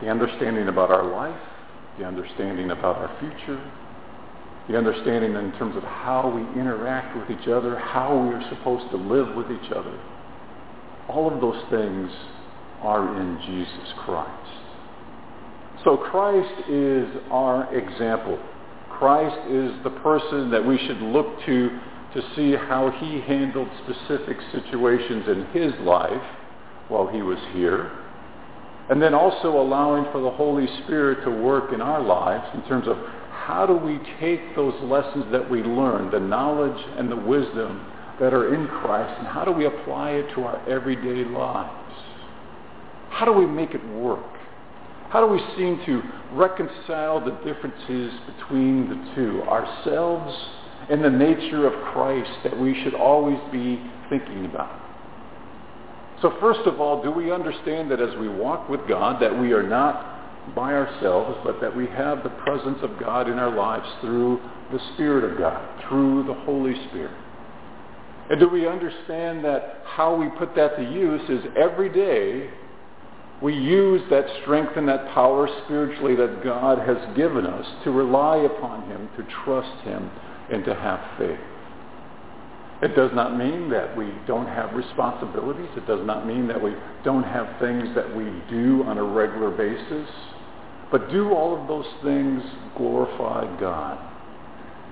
the 0.00 0.10
understanding 0.10 0.68
about 0.68 0.90
our 0.90 1.04
life, 1.04 1.40
the 1.98 2.04
understanding 2.04 2.72
about 2.72 2.96
our 2.96 3.16
future, 3.20 3.62
the 4.68 4.76
understanding 4.76 5.34
in 5.34 5.52
terms 5.58 5.76
of 5.76 5.82
how 5.82 6.30
we 6.30 6.60
interact 6.60 7.16
with 7.16 7.38
each 7.38 7.48
other, 7.48 7.78
how 7.78 8.16
we 8.16 8.34
are 8.34 8.48
supposed 8.48 8.90
to 8.90 8.96
live 8.96 9.34
with 9.36 9.50
each 9.50 9.70
other. 9.72 9.98
All 11.08 11.32
of 11.32 11.40
those 11.40 11.62
things 11.70 12.10
are 12.80 13.20
in 13.20 13.38
Jesus 13.46 13.92
Christ. 14.04 14.50
So 15.84 15.98
Christ 15.98 16.68
is 16.68 17.08
our 17.30 17.74
example. 17.74 18.38
Christ 18.90 19.36
is 19.50 19.72
the 19.84 19.90
person 20.02 20.50
that 20.50 20.64
we 20.64 20.78
should 20.78 21.00
look 21.00 21.44
to 21.44 21.78
to 22.14 22.22
see 22.36 22.52
how 22.52 22.90
he 23.00 23.20
handled 23.20 23.68
specific 23.82 24.36
situations 24.52 25.26
in 25.28 25.46
his 25.52 25.72
life 25.80 26.22
while 26.88 27.08
he 27.08 27.22
was 27.22 27.38
here 27.52 27.90
And 28.88 29.00
then 29.00 29.14
also 29.14 29.60
allowing 29.60 30.04
for 30.12 30.20
the 30.20 30.30
Holy 30.30 30.66
Spirit 30.84 31.24
to 31.24 31.30
work 31.30 31.72
in 31.72 31.80
our 31.80 32.02
lives 32.02 32.46
in 32.54 32.62
terms 32.68 32.86
of 32.86 32.98
how 33.44 33.66
do 33.66 33.74
we 33.74 34.00
take 34.20 34.56
those 34.56 34.72
lessons 34.84 35.26
that 35.30 35.50
we 35.50 35.62
learn, 35.62 36.10
the 36.10 36.18
knowledge 36.18 36.82
and 36.96 37.12
the 37.12 37.16
wisdom 37.16 37.86
that 38.18 38.32
are 38.32 38.54
in 38.54 38.66
Christ, 38.66 39.18
and 39.18 39.26
how 39.26 39.44
do 39.44 39.52
we 39.52 39.66
apply 39.66 40.12
it 40.12 40.34
to 40.34 40.44
our 40.44 40.66
everyday 40.66 41.28
lives? 41.28 41.92
How 43.10 43.26
do 43.26 43.32
we 43.32 43.44
make 43.44 43.74
it 43.74 43.86
work? 43.88 44.24
How 45.10 45.20
do 45.20 45.30
we 45.30 45.40
seem 45.58 45.78
to 45.84 46.02
reconcile 46.32 47.22
the 47.22 47.32
differences 47.44 48.14
between 48.34 48.88
the 48.88 49.14
two, 49.14 49.42
ourselves 49.42 50.34
and 50.88 51.04
the 51.04 51.10
nature 51.10 51.66
of 51.66 51.74
Christ 51.92 52.30
that 52.44 52.58
we 52.58 52.82
should 52.82 52.94
always 52.94 53.38
be 53.52 53.78
thinking 54.08 54.46
about? 54.46 54.80
So 56.22 56.34
first 56.40 56.60
of 56.60 56.80
all, 56.80 57.02
do 57.02 57.10
we 57.10 57.30
understand 57.30 57.90
that 57.90 58.00
as 58.00 58.16
we 58.18 58.26
walk 58.26 58.70
with 58.70 58.80
God, 58.88 59.20
that 59.20 59.38
we 59.38 59.52
are 59.52 59.62
not 59.62 60.13
by 60.54 60.74
ourselves, 60.74 61.38
but 61.44 61.60
that 61.60 61.74
we 61.74 61.86
have 61.86 62.22
the 62.22 62.30
presence 62.30 62.78
of 62.82 62.98
God 62.98 63.28
in 63.28 63.38
our 63.38 63.54
lives 63.54 63.88
through 64.00 64.40
the 64.72 64.80
Spirit 64.94 65.24
of 65.24 65.38
God, 65.38 65.82
through 65.88 66.24
the 66.24 66.34
Holy 66.34 66.74
Spirit? 66.88 67.16
And 68.30 68.40
do 68.40 68.48
we 68.48 68.66
understand 68.66 69.44
that 69.44 69.82
how 69.84 70.16
we 70.16 70.28
put 70.30 70.54
that 70.56 70.76
to 70.76 70.82
use 70.82 71.28
is 71.28 71.44
every 71.56 71.90
day 71.90 72.50
we 73.42 73.54
use 73.54 74.00
that 74.10 74.24
strength 74.42 74.72
and 74.76 74.88
that 74.88 75.08
power 75.12 75.48
spiritually 75.64 76.14
that 76.16 76.42
God 76.42 76.78
has 76.78 76.96
given 77.16 77.44
us 77.46 77.66
to 77.84 77.90
rely 77.90 78.38
upon 78.38 78.88
him, 78.88 79.08
to 79.16 79.26
trust 79.44 79.84
him, 79.84 80.10
and 80.50 80.64
to 80.64 80.74
have 80.74 81.00
faith. 81.18 81.38
It 82.82 82.96
does 82.96 83.10
not 83.14 83.36
mean 83.36 83.70
that 83.70 83.96
we 83.96 84.12
don't 84.26 84.46
have 84.46 84.74
responsibilities. 84.74 85.68
It 85.76 85.86
does 85.86 86.04
not 86.06 86.26
mean 86.26 86.48
that 86.48 86.62
we 86.62 86.74
don't 87.04 87.22
have 87.22 87.58
things 87.60 87.94
that 87.94 88.14
we 88.16 88.24
do 88.50 88.84
on 88.86 88.98
a 88.98 89.04
regular 89.04 89.50
basis. 89.50 90.08
But 90.90 91.10
do 91.10 91.30
all 91.32 91.60
of 91.60 91.68
those 91.68 91.86
things 92.02 92.42
glorify 92.76 93.60
God? 93.60 93.98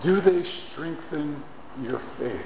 Do 0.05 0.20
they 0.20 0.42
strengthen 0.72 1.42
your 1.83 2.00
faith? 2.18 2.40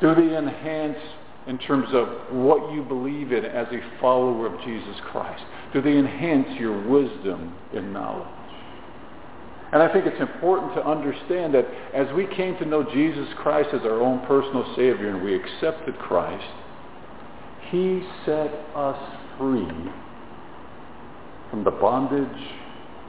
Do 0.00 0.14
they 0.14 0.36
enhance 0.36 0.98
in 1.46 1.58
terms 1.58 1.88
of 1.92 2.08
what 2.34 2.72
you 2.72 2.82
believe 2.82 3.32
in 3.32 3.44
as 3.44 3.66
a 3.68 3.80
follower 4.00 4.46
of 4.46 4.60
Jesus 4.64 4.96
Christ? 5.10 5.42
Do 5.72 5.80
they 5.80 5.96
enhance 5.96 6.48
your 6.58 6.86
wisdom 6.88 7.54
and 7.74 7.92
knowledge? 7.92 8.28
And 9.72 9.82
I 9.82 9.92
think 9.92 10.06
it's 10.06 10.20
important 10.20 10.74
to 10.74 10.86
understand 10.86 11.54
that 11.54 11.66
as 11.92 12.06
we 12.14 12.26
came 12.28 12.56
to 12.58 12.64
know 12.64 12.84
Jesus 12.84 13.28
Christ 13.38 13.70
as 13.72 13.82
our 13.82 14.00
own 14.00 14.24
personal 14.26 14.64
Savior 14.76 15.08
and 15.08 15.22
we 15.22 15.34
accepted 15.34 15.98
Christ, 15.98 16.46
he 17.70 18.02
set 18.24 18.52
us 18.76 18.98
free 19.36 19.66
from 21.54 21.62
the 21.62 21.70
bondage 21.70 22.42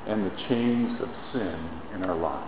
and 0.06 0.24
the 0.24 0.38
chains 0.48 1.02
of 1.02 1.10
sin 1.34 1.70
in 1.96 2.04
our 2.04 2.16
lives. 2.16 2.48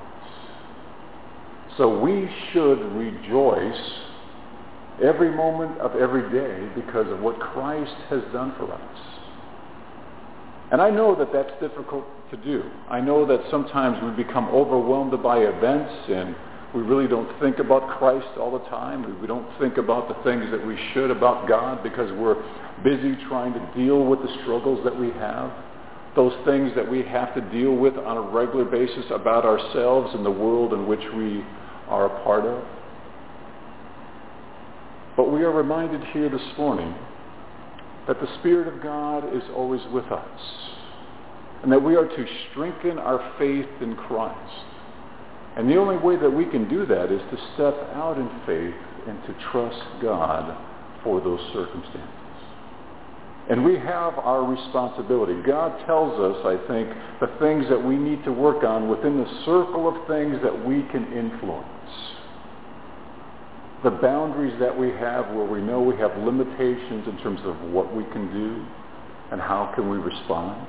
So 1.76 2.00
we 2.00 2.30
should 2.54 2.80
rejoice 2.94 3.92
every 5.04 5.36
moment 5.36 5.80
of 5.80 5.96
every 5.96 6.30
day 6.32 6.70
because 6.76 7.12
of 7.12 7.20
what 7.22 7.40
Christ 7.40 7.96
has 8.12 8.22
done 8.32 8.54
for 8.60 8.72
us. 8.72 8.98
And 10.72 10.84
I 10.84 10.92
know 10.92 11.16
that 11.16 11.34
that's 11.34 11.60
difficult 11.60 12.06
to 12.30 12.38
do. 12.38 12.62
I 12.92 13.02
know 13.02 13.26
that 13.26 13.40
sometimes 13.50 13.98
we 14.04 14.24
become 14.24 14.50
overwhelmed 14.50 15.24
by 15.24 15.40
events 15.40 15.94
and 16.10 16.36
we 16.76 16.84
really 16.84 17.08
don't 17.08 17.40
think 17.40 17.58
about 17.58 17.98
Christ 17.98 18.38
all 18.38 18.52
the 18.52 18.66
time. 18.70 19.20
We 19.20 19.26
don't 19.26 19.48
think 19.60 19.78
about 19.78 20.10
the 20.10 20.24
things 20.24 20.46
that 20.52 20.64
we 20.64 20.78
should 20.94 21.10
about 21.10 21.48
God 21.48 21.82
because 21.82 22.12
we're 22.12 22.36
busy 22.84 23.16
trying 23.28 23.54
to 23.54 23.72
deal 23.76 24.06
with 24.06 24.20
the 24.20 24.30
struggles 24.44 24.84
that 24.84 24.96
we 24.96 25.10
have, 25.12 25.52
those 26.18 26.34
things 26.46 26.72
that 26.76 26.90
we 26.90 27.04
have 27.04 27.34
to 27.36 27.42
deal 27.52 27.76
with 27.76 27.96
on 27.96 28.18
a 28.18 28.22
regular 28.22 28.66
basis 28.66 29.06
about 29.12 29.46
ourselves 29.46 30.14
and 30.16 30.26
the 30.26 30.32
world 30.32 30.74
in 30.74 30.88
which 30.88 31.04
we 31.16 31.46
are 31.88 32.08
a 32.08 32.24
part 32.24 32.44
of. 32.44 32.66
But 35.16 35.32
we 35.32 35.44
are 35.44 35.52
reminded 35.52 36.04
here 36.06 36.28
this 36.28 36.42
morning 36.58 36.94
that 38.08 38.20
the 38.20 38.28
Spirit 38.40 38.68
of 38.68 38.82
God 38.82 39.34
is 39.36 39.44
always 39.56 39.82
with 39.94 40.06
us 40.06 40.42
and 41.62 41.72
that 41.72 41.84
we 41.84 41.96
are 41.96 42.08
to 42.08 42.26
strengthen 42.50 42.98
our 42.98 43.34
faith 43.38 43.68
in 43.82 43.96
Christ. 43.96 44.66
And 45.56 45.70
the 45.70 45.78
only 45.78 45.98
way 45.98 46.16
that 46.18 46.30
we 46.30 46.46
can 46.46 46.68
do 46.68 46.86
that 46.88 47.12
is 47.12 47.22
to 47.32 47.38
step 47.54 47.76
out 47.94 48.18
in 48.18 48.30
faith 48.46 48.76
and 49.08 49.22
to 49.24 49.36
trust 49.52 49.84
God 50.02 50.56
for 51.04 51.22
those 51.22 51.42
circumstances. 51.54 52.17
And 53.50 53.64
we 53.64 53.76
have 53.76 54.20
our 54.20 54.44
responsibility. 54.44 55.42
God 55.46 55.86
tells 55.86 56.20
us, 56.20 56.46
I 56.46 56.58
think, 56.68 56.90
the 57.22 57.32
things 57.40 57.66
that 57.70 57.82
we 57.82 57.96
need 57.96 58.24
to 58.26 58.32
work 58.32 58.64
on 58.64 58.90
within 58.90 59.18
the 59.18 59.44
circle 59.46 59.88
of 59.88 60.08
things 60.08 60.38
that 60.44 60.66
we 60.66 60.84
can 60.92 61.12
influence 61.14 61.78
the 63.84 63.92
boundaries 63.92 64.54
that 64.60 64.76
we 64.76 64.90
have 64.90 65.28
where 65.36 65.46
we 65.46 65.62
know 65.62 65.82
we 65.82 65.96
have 65.98 66.18
limitations 66.18 67.08
in 67.08 67.18
terms 67.22 67.40
of 67.46 67.56
what 67.72 67.96
we 67.96 68.04
can 68.06 68.32
do 68.34 68.66
and 69.32 69.40
how 69.40 69.72
can 69.76 69.90
we 69.90 69.98
respond. 69.98 70.68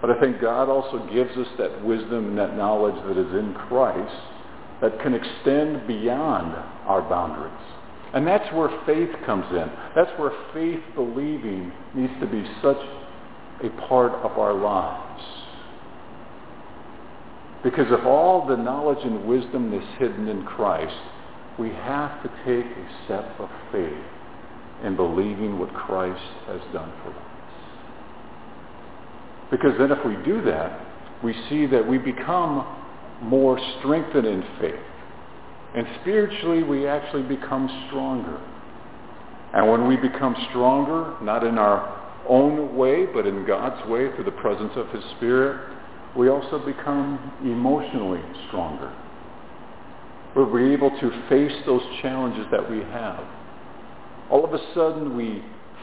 But 0.00 0.10
I 0.10 0.20
think 0.20 0.40
God 0.40 0.68
also 0.68 1.08
gives 1.12 1.36
us 1.36 1.48
that 1.58 1.84
wisdom 1.84 2.28
and 2.28 2.38
that 2.38 2.56
knowledge 2.56 2.94
that 3.06 3.18
is 3.18 3.34
in 3.34 3.54
Christ 3.54 4.14
that 4.80 5.00
can 5.00 5.14
extend 5.14 5.88
beyond 5.88 6.54
our 6.86 7.02
boundaries. 7.02 7.52
And 8.14 8.26
that's 8.26 8.52
where 8.54 8.70
faith 8.86 9.10
comes 9.26 9.44
in. 9.50 9.70
That's 9.94 10.10
where 10.18 10.32
faith 10.54 10.82
believing 10.94 11.72
needs 11.94 12.12
to 12.20 12.26
be 12.26 12.44
such 12.62 12.78
a 13.62 13.68
part 13.88 14.12
of 14.12 14.38
our 14.38 14.54
lives. 14.54 15.22
Because 17.62 17.90
of 17.92 18.06
all 18.06 18.46
the 18.46 18.56
knowledge 18.56 19.04
and 19.04 19.26
wisdom 19.26 19.70
that's 19.70 19.98
hidden 19.98 20.28
in 20.28 20.44
Christ, 20.44 20.94
we 21.58 21.68
have 21.70 22.22
to 22.22 22.28
take 22.46 22.64
a 22.64 23.04
step 23.04 23.38
of 23.40 23.50
faith 23.72 24.04
in 24.84 24.94
believing 24.96 25.58
what 25.58 25.74
Christ 25.74 26.22
has 26.46 26.60
done 26.72 26.92
for 27.02 27.10
us. 27.10 27.28
Because 29.50 29.72
then 29.78 29.90
if 29.90 30.04
we 30.06 30.14
do 30.24 30.40
that, 30.42 30.86
we 31.24 31.34
see 31.48 31.66
that 31.66 31.86
we 31.86 31.98
become 31.98 32.64
more 33.22 33.58
strengthened 33.78 34.26
in 34.26 34.44
faith. 34.60 34.74
And 35.74 35.86
spiritually, 36.00 36.62
we 36.62 36.86
actually 36.86 37.22
become 37.22 37.68
stronger. 37.88 38.40
And 39.54 39.70
when 39.70 39.86
we 39.86 39.96
become 39.96 40.34
stronger, 40.50 41.14
not 41.22 41.44
in 41.44 41.58
our 41.58 41.96
own 42.28 42.76
way, 42.76 43.06
but 43.06 43.26
in 43.26 43.46
God's 43.46 43.88
way 43.88 44.14
through 44.14 44.24
the 44.24 44.32
presence 44.32 44.72
of 44.76 44.88
his 44.90 45.02
Spirit, 45.16 45.74
we 46.16 46.28
also 46.28 46.58
become 46.64 47.32
emotionally 47.42 48.20
stronger. 48.48 48.94
We're 50.34 50.72
able 50.72 50.90
to 50.90 51.28
face 51.28 51.52
those 51.66 51.82
challenges 52.02 52.46
that 52.50 52.70
we 52.70 52.78
have. 52.78 53.24
All 54.30 54.44
of 54.44 54.52
a 54.52 54.60
sudden, 54.74 55.16
we 55.16 55.42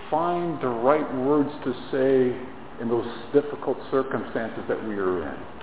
find 0.09 0.61
the 0.61 0.67
right 0.67 1.15
words 1.15 1.49
to 1.63 1.73
say 1.91 2.81
in 2.81 2.89
those 2.89 3.07
difficult 3.33 3.77
circumstances 3.91 4.63
that 4.67 4.87
we 4.87 4.95
are 4.95 5.23
in. 5.23 5.54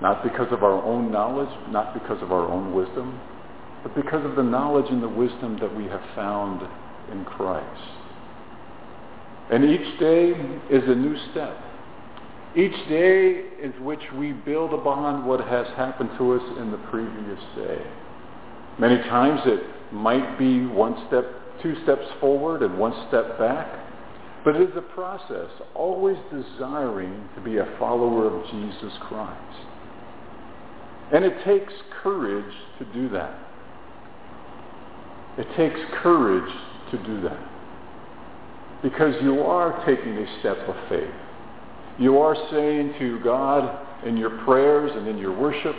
Not 0.00 0.22
because 0.22 0.52
of 0.52 0.62
our 0.62 0.82
own 0.82 1.10
knowledge, 1.10 1.48
not 1.70 1.94
because 1.94 2.22
of 2.22 2.30
our 2.32 2.46
own 2.48 2.74
wisdom, 2.74 3.18
but 3.82 3.94
because 3.94 4.24
of 4.24 4.36
the 4.36 4.42
knowledge 4.42 4.86
and 4.90 5.02
the 5.02 5.08
wisdom 5.08 5.58
that 5.60 5.74
we 5.74 5.84
have 5.84 6.02
found 6.14 6.60
in 7.10 7.24
Christ. 7.24 7.82
And 9.50 9.64
each 9.64 9.98
day 10.00 10.30
is 10.70 10.82
a 10.86 10.94
new 10.94 11.16
step. 11.30 11.56
Each 12.56 12.88
day 12.88 13.44
is 13.60 13.72
which 13.80 14.00
we 14.16 14.32
build 14.32 14.72
upon 14.72 15.26
what 15.26 15.40
has 15.40 15.66
happened 15.76 16.10
to 16.18 16.32
us 16.32 16.58
in 16.58 16.70
the 16.70 16.78
previous 16.90 17.40
day. 17.54 17.80
Many 18.78 18.96
times 19.04 19.40
it 19.44 19.62
might 19.92 20.38
be 20.38 20.66
one 20.66 21.06
step, 21.06 21.24
two 21.62 21.74
steps 21.84 22.06
forward 22.20 22.62
and 22.62 22.78
one 22.78 22.92
step 23.08 23.38
back. 23.38 23.66
But 24.44 24.56
it 24.56 24.70
is 24.70 24.76
a 24.76 24.82
process, 24.82 25.50
always 25.74 26.16
desiring 26.30 27.28
to 27.34 27.40
be 27.40 27.58
a 27.58 27.76
follower 27.78 28.26
of 28.26 28.50
Jesus 28.50 28.92
Christ. 29.00 29.66
And 31.12 31.24
it 31.24 31.44
takes 31.44 31.72
courage 32.02 32.52
to 32.78 32.84
do 32.92 33.08
that. 33.10 33.38
It 35.38 35.46
takes 35.56 35.78
courage 36.02 36.52
to 36.90 36.98
do 37.04 37.20
that. 37.22 37.52
Because 38.82 39.14
you 39.22 39.40
are 39.40 39.84
taking 39.86 40.16
a 40.16 40.40
step 40.40 40.58
of 40.68 40.76
faith. 40.88 41.14
You 41.98 42.18
are 42.18 42.36
saying 42.50 42.94
to 42.98 43.20
God 43.20 44.04
in 44.06 44.16
your 44.16 44.44
prayers 44.44 44.92
and 44.94 45.08
in 45.08 45.18
your 45.18 45.36
worship 45.36 45.74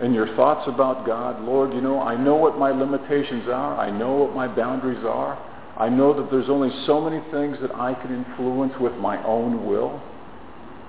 and 0.00 0.14
your 0.14 0.34
thoughts 0.34 0.68
about 0.68 1.06
God, 1.06 1.42
Lord, 1.42 1.72
you 1.72 1.80
know, 1.80 2.00
I 2.00 2.16
know 2.16 2.34
what 2.34 2.58
my 2.58 2.70
limitations 2.70 3.44
are. 3.48 3.78
I 3.78 3.90
know 3.90 4.14
what 4.14 4.34
my 4.34 4.48
boundaries 4.48 5.04
are. 5.04 5.38
I 5.78 5.88
know 5.88 6.12
that 6.20 6.30
there's 6.30 6.48
only 6.48 6.70
so 6.86 7.00
many 7.00 7.22
things 7.30 7.56
that 7.60 7.74
I 7.74 7.94
can 7.94 8.14
influence 8.14 8.74
with 8.80 8.92
my 8.94 9.22
own 9.24 9.66
will. 9.66 10.02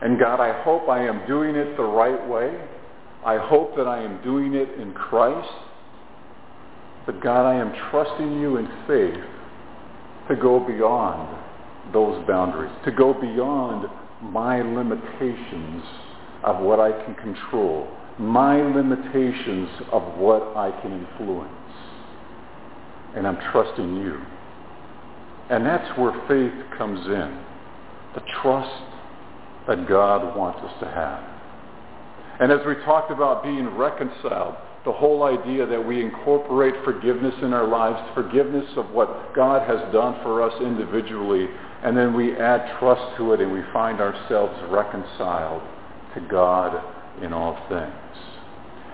And 0.01 0.19
God, 0.19 0.39
I 0.39 0.61
hope 0.63 0.89
I 0.89 1.05
am 1.05 1.25
doing 1.27 1.55
it 1.55 1.77
the 1.77 1.83
right 1.83 2.27
way. 2.27 2.59
I 3.25 3.37
hope 3.37 3.75
that 3.75 3.87
I 3.87 4.03
am 4.03 4.21
doing 4.23 4.53
it 4.53 4.79
in 4.79 4.93
Christ. 4.93 5.49
But 7.07 7.21
God, 7.21 7.47
I 7.47 7.55
am 7.55 7.73
trusting 7.89 8.39
you 8.39 8.57
in 8.57 8.67
faith 8.87 9.23
to 10.29 10.35
go 10.35 10.59
beyond 10.59 11.35
those 11.91 12.25
boundaries, 12.27 12.71
to 12.85 12.91
go 12.91 13.13
beyond 13.13 13.87
my 14.21 14.61
limitations 14.61 15.83
of 16.43 16.61
what 16.61 16.79
I 16.79 16.91
can 17.03 17.15
control, 17.15 17.87
my 18.19 18.61
limitations 18.61 19.69
of 19.91 20.03
what 20.17 20.55
I 20.55 20.71
can 20.81 20.91
influence. 20.91 21.51
And 23.15 23.27
I'm 23.27 23.37
trusting 23.51 23.97
you. 23.97 24.21
And 25.49 25.65
that's 25.65 25.97
where 25.97 26.11
faith 26.27 26.77
comes 26.77 27.05
in. 27.07 27.43
The 28.13 28.21
trust 28.41 28.83
that 29.67 29.87
God 29.87 30.37
wants 30.37 30.59
us 30.63 30.79
to 30.79 30.85
have. 30.85 31.34
And 32.39 32.51
as 32.51 32.59
we 32.65 32.75
talked 32.83 33.11
about 33.11 33.43
being 33.43 33.67
reconciled, 33.77 34.55
the 34.83 34.91
whole 34.91 35.23
idea 35.23 35.65
that 35.65 35.83
we 35.83 36.01
incorporate 36.01 36.75
forgiveness 36.83 37.33
in 37.41 37.53
our 37.53 37.67
lives, 37.67 37.97
forgiveness 38.13 38.69
of 38.77 38.91
what 38.91 39.33
God 39.33 39.67
has 39.67 39.79
done 39.91 40.21
for 40.21 40.43
us 40.43 40.53
individually, 40.61 41.47
and 41.83 41.97
then 41.97 42.13
we 42.13 42.35
add 42.37 42.77
trust 42.79 43.17
to 43.17 43.33
it 43.33 43.41
and 43.41 43.51
we 43.51 43.61
find 43.73 43.99
ourselves 43.99 44.53
reconciled 44.69 45.61
to 46.13 46.21
God 46.29 46.81
in 47.23 47.33
all 47.33 47.57
things. 47.67 47.93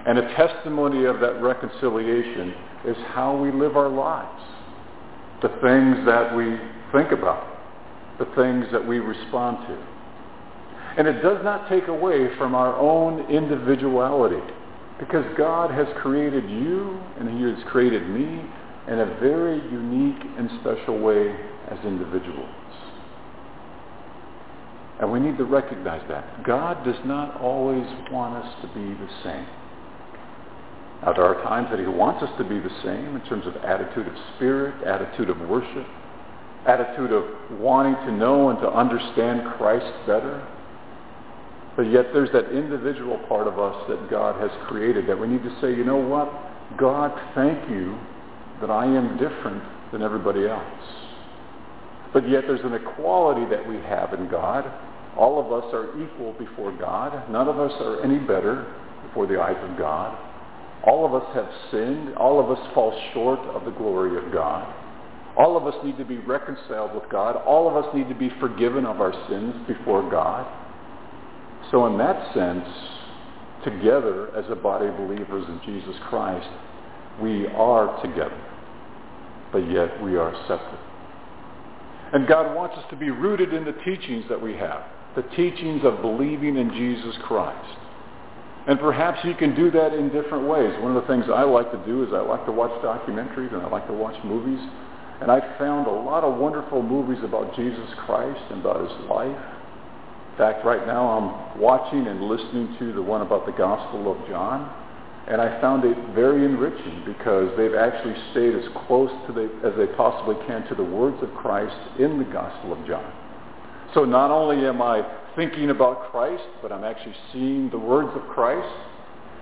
And 0.07 0.17
a 0.17 0.33
testimony 0.35 1.05
of 1.05 1.19
that 1.19 1.41
reconciliation 1.41 2.53
is 2.85 2.97
how 3.09 3.35
we 3.35 3.51
live 3.51 3.75
our 3.75 3.89
lives. 3.89 4.43
The 5.41 5.49
things 5.61 6.05
that 6.05 6.35
we 6.35 6.57
think 6.91 7.11
about, 7.11 7.45
the 8.17 8.25
things 8.35 8.65
that 8.71 8.85
we 8.85 8.99
respond 8.99 9.57
to. 9.67 9.77
And 10.97 11.07
it 11.07 11.21
does 11.21 11.43
not 11.43 11.69
take 11.69 11.87
away 11.87 12.35
from 12.37 12.53
our 12.53 12.75
own 12.77 13.29
individuality 13.31 14.41
because 14.99 15.25
God 15.37 15.71
has 15.71 15.87
created 16.01 16.49
you 16.49 16.99
and 17.19 17.29
he 17.29 17.43
has 17.49 17.71
created 17.71 18.07
me 18.09 18.43
in 18.87 18.99
a 18.99 19.17
very 19.19 19.57
unique 19.71 20.21
and 20.37 20.49
special 20.61 20.99
way 20.99 21.35
as 21.69 21.77
individuals. 21.85 22.49
And 24.99 25.11
we 25.11 25.19
need 25.19 25.37
to 25.37 25.45
recognize 25.45 26.07
that. 26.09 26.43
God 26.43 26.85
does 26.85 26.99
not 27.05 27.41
always 27.41 27.87
want 28.11 28.43
us 28.43 28.53
to 28.61 28.67
be 28.67 28.93
the 28.93 29.09
same. 29.23 29.47
Now, 31.01 31.13
there 31.13 31.25
are 31.25 31.41
times 31.43 31.69
that 31.71 31.79
he 31.79 31.87
wants 31.87 32.21
us 32.21 32.29
to 32.37 32.43
be 32.43 32.59
the 32.59 32.69
same 32.83 33.15
in 33.15 33.21
terms 33.27 33.47
of 33.47 33.55
attitude 33.63 34.07
of 34.07 34.13
spirit, 34.35 34.75
attitude 34.85 35.31
of 35.31 35.39
worship, 35.49 35.87
attitude 36.67 37.11
of 37.11 37.23
wanting 37.59 37.95
to 38.05 38.11
know 38.11 38.49
and 38.49 38.59
to 38.59 38.69
understand 38.69 39.41
Christ 39.57 39.91
better. 40.05 40.47
But 41.75 41.83
yet 41.83 42.07
there's 42.13 42.31
that 42.33 42.51
individual 42.51 43.17
part 43.29 43.47
of 43.47 43.57
us 43.57 43.87
that 43.87 44.09
God 44.09 44.39
has 44.41 44.51
created 44.67 45.07
that 45.07 45.19
we 45.19 45.27
need 45.27 45.43
to 45.43 45.57
say, 45.61 45.69
you 45.73 45.85
know 45.85 45.97
what? 45.97 46.29
God, 46.77 47.11
thank 47.33 47.69
you 47.69 47.97
that 48.59 48.69
I 48.69 48.85
am 48.85 49.17
different 49.17 49.63
than 49.91 50.01
everybody 50.01 50.47
else. 50.47 50.63
But 52.13 52.29
yet 52.29 52.43
there's 52.45 52.63
an 52.63 52.73
equality 52.73 53.45
that 53.49 53.67
we 53.67 53.75
have 53.77 54.13
in 54.13 54.29
God. 54.29 54.65
All 55.17 55.39
of 55.39 55.51
us 55.51 55.73
are 55.73 55.89
equal 56.01 56.33
before 56.33 56.71
God. 56.77 57.29
None 57.29 57.47
of 57.47 57.59
us 57.59 57.71
are 57.81 58.03
any 58.03 58.19
better 58.19 58.65
before 59.07 59.27
the 59.27 59.41
eyes 59.41 59.57
of 59.69 59.77
God. 59.77 60.17
All 60.85 61.05
of 61.05 61.13
us 61.13 61.27
have 61.33 61.49
sinned. 61.69 62.15
All 62.15 62.39
of 62.39 62.49
us 62.49 62.73
fall 62.73 62.97
short 63.13 63.39
of 63.39 63.65
the 63.65 63.71
glory 63.71 64.17
of 64.23 64.33
God. 64.33 64.73
All 65.37 65.55
of 65.55 65.65
us 65.65 65.75
need 65.85 65.97
to 65.97 66.05
be 66.05 66.17
reconciled 66.17 66.93
with 66.93 67.09
God. 67.09 67.37
All 67.37 67.69
of 67.69 67.81
us 67.81 67.93
need 67.95 68.09
to 68.09 68.15
be 68.15 68.29
forgiven 68.39 68.85
of 68.85 68.99
our 68.99 69.13
sins 69.29 69.55
before 69.67 70.09
God. 70.09 70.45
So 71.71 71.85
in 71.87 71.97
that 71.97 72.33
sense, 72.33 72.67
together 73.63 74.35
as 74.35 74.45
a 74.49 74.55
body 74.55 74.87
of 74.87 74.97
believers 74.97 75.45
in 75.47 75.61
Jesus 75.65 75.95
Christ, 76.09 76.49
we 77.21 77.47
are 77.47 78.01
together, 78.01 78.39
but 79.51 79.59
yet 79.59 80.03
we 80.03 80.17
are 80.17 80.33
separate. 80.47 80.79
And 82.13 82.27
God 82.27 82.53
wants 82.53 82.77
us 82.77 82.83
to 82.89 82.97
be 82.97 83.09
rooted 83.09 83.53
in 83.53 83.63
the 83.63 83.71
teachings 83.85 84.25
that 84.27 84.41
we 84.41 84.53
have, 84.57 84.83
the 85.15 85.23
teachings 85.35 85.83
of 85.85 86.01
believing 86.01 86.57
in 86.57 86.71
Jesus 86.71 87.15
Christ. 87.23 87.77
And 88.67 88.77
perhaps 88.79 89.19
you 89.23 89.33
can 89.33 89.55
do 89.55 89.71
that 89.71 89.93
in 89.93 90.09
different 90.09 90.47
ways. 90.47 90.73
One 90.81 90.95
of 90.95 91.01
the 91.01 91.07
things 91.07 91.25
I 91.33 91.43
like 91.43 91.71
to 91.71 91.83
do 91.85 92.03
is 92.03 92.09
I 92.13 92.19
like 92.19 92.45
to 92.45 92.51
watch 92.51 92.71
documentaries 92.83 93.53
and 93.53 93.61
I 93.61 93.69
like 93.69 93.87
to 93.87 93.93
watch 93.93 94.15
movies. 94.23 94.59
And 95.21 95.31
I 95.31 95.39
found 95.57 95.87
a 95.87 95.91
lot 95.91 96.23
of 96.23 96.37
wonderful 96.37 96.83
movies 96.83 97.23
about 97.23 97.55
Jesus 97.55 97.89
Christ 98.05 98.41
and 98.51 98.61
about 98.61 98.81
his 98.81 99.09
life. 99.09 99.37
In 100.31 100.37
fact, 100.37 100.65
right 100.65 100.87
now 100.87 101.07
I'm 101.07 101.59
watching 101.59 102.07
and 102.07 102.23
listening 102.23 102.75
to 102.79 102.93
the 102.93 103.01
one 103.01 103.21
about 103.21 103.45
the 103.45 103.51
Gospel 103.51 104.11
of 104.11 104.27
John. 104.27 104.77
And 105.27 105.39
I 105.39 105.61
found 105.61 105.85
it 105.85 105.97
very 106.15 106.45
enriching 106.45 107.03
because 107.05 107.55
they've 107.55 107.75
actually 107.75 108.15
stayed 108.31 108.55
as 108.55 108.63
close 108.87 109.11
to 109.27 109.33
the, 109.33 109.51
as 109.63 109.75
they 109.77 109.93
possibly 109.95 110.35
can 110.47 110.67
to 110.67 110.75
the 110.75 110.83
words 110.83 111.21
of 111.21 111.33
Christ 111.35 111.75
in 111.99 112.17
the 112.17 112.25
Gospel 112.25 112.73
of 112.73 112.85
John. 112.87 113.13
So 113.93 114.03
not 114.05 114.31
only 114.31 114.65
am 114.65 114.81
I 114.81 115.05
thinking 115.35 115.69
about 115.69 116.11
Christ, 116.11 116.43
but 116.61 116.71
I'm 116.71 116.83
actually 116.83 117.15
seeing 117.31 117.69
the 117.69 117.77
words 117.77 118.09
of 118.15 118.27
Christ. 118.29 118.73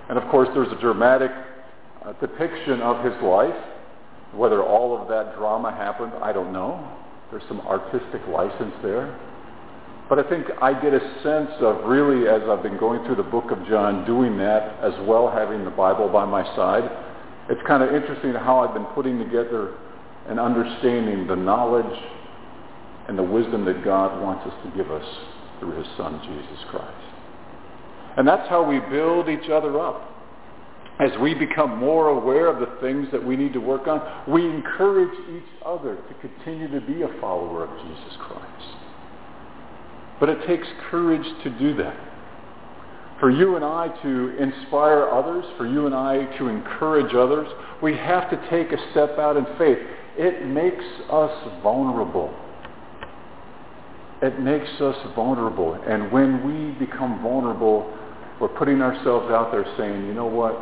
And 0.08 0.18
of 0.18 0.28
course, 0.30 0.48
there's 0.54 0.70
a 0.70 0.80
dramatic 0.80 1.30
uh, 2.04 2.12
depiction 2.14 2.82
of 2.82 3.04
his 3.04 3.14
life. 3.22 3.56
Whether 4.34 4.62
all 4.62 5.00
of 5.00 5.08
that 5.08 5.36
drama 5.36 5.70
happened, 5.72 6.12
I 6.20 6.32
don't 6.32 6.52
know. 6.52 6.86
There's 7.30 7.42
some 7.48 7.60
artistic 7.60 8.20
license 8.28 8.74
there. 8.82 9.18
But 10.10 10.18
I 10.18 10.28
think 10.28 10.46
I 10.60 10.74
get 10.74 10.92
a 10.92 11.00
sense 11.22 11.52
of 11.60 11.84
really, 11.88 12.26
as 12.26 12.42
I've 12.48 12.64
been 12.64 12.78
going 12.78 13.04
through 13.06 13.14
the 13.14 13.22
book 13.22 13.52
of 13.52 13.64
John, 13.68 14.04
doing 14.04 14.36
that 14.38 14.80
as 14.82 14.92
well, 15.06 15.30
having 15.30 15.64
the 15.64 15.70
Bible 15.70 16.08
by 16.08 16.24
my 16.24 16.44
side. 16.56 16.82
It's 17.48 17.60
kind 17.64 17.80
of 17.80 17.94
interesting 17.94 18.32
how 18.34 18.58
I've 18.58 18.74
been 18.74 18.86
putting 18.86 19.20
together 19.20 19.74
and 20.28 20.40
understanding 20.40 21.28
the 21.28 21.36
knowledge 21.36 21.96
and 23.06 23.16
the 23.16 23.22
wisdom 23.22 23.64
that 23.66 23.84
God 23.84 24.20
wants 24.20 24.44
us 24.48 24.54
to 24.64 24.76
give 24.76 24.90
us 24.90 25.06
through 25.60 25.78
his 25.78 25.86
son, 25.96 26.20
Jesus 26.24 26.64
Christ. 26.70 27.10
And 28.16 28.26
that's 28.26 28.48
how 28.48 28.68
we 28.68 28.80
build 28.90 29.28
each 29.28 29.48
other 29.48 29.78
up. 29.78 30.10
As 30.98 31.16
we 31.20 31.34
become 31.34 31.78
more 31.78 32.08
aware 32.08 32.48
of 32.48 32.58
the 32.58 32.80
things 32.80 33.06
that 33.12 33.24
we 33.24 33.36
need 33.36 33.52
to 33.52 33.60
work 33.60 33.86
on, 33.86 34.02
we 34.28 34.44
encourage 34.44 35.16
each 35.36 35.50
other 35.64 35.94
to 35.94 36.28
continue 36.28 36.66
to 36.68 36.84
be 36.84 37.02
a 37.02 37.20
follower 37.20 37.62
of 37.62 37.70
Jesus 37.86 38.16
Christ. 38.18 38.89
But 40.20 40.28
it 40.28 40.46
takes 40.46 40.68
courage 40.90 41.26
to 41.42 41.50
do 41.58 41.74
that. 41.76 41.96
For 43.18 43.30
you 43.30 43.56
and 43.56 43.64
I 43.64 43.88
to 44.02 44.36
inspire 44.38 45.08
others, 45.08 45.44
for 45.58 45.66
you 45.66 45.86
and 45.86 45.94
I 45.94 46.24
to 46.38 46.48
encourage 46.48 47.14
others, 47.14 47.48
we 47.82 47.96
have 47.96 48.30
to 48.30 48.48
take 48.48 48.72
a 48.72 48.90
step 48.92 49.18
out 49.18 49.36
in 49.36 49.44
faith. 49.58 49.78
It 50.16 50.46
makes 50.46 50.84
us 51.10 51.62
vulnerable 51.62 52.34
it 54.22 54.38
makes 54.38 54.68
us 54.80 54.96
vulnerable. 55.14 55.74
And 55.74 56.12
when 56.12 56.44
we 56.44 56.78
become 56.84 57.22
vulnerable, 57.22 57.96
we're 58.40 58.48
putting 58.48 58.82
ourselves 58.82 59.30
out 59.30 59.50
there 59.50 59.64
saying, 59.78 60.06
you 60.06 60.14
know 60.14 60.26
what? 60.26 60.60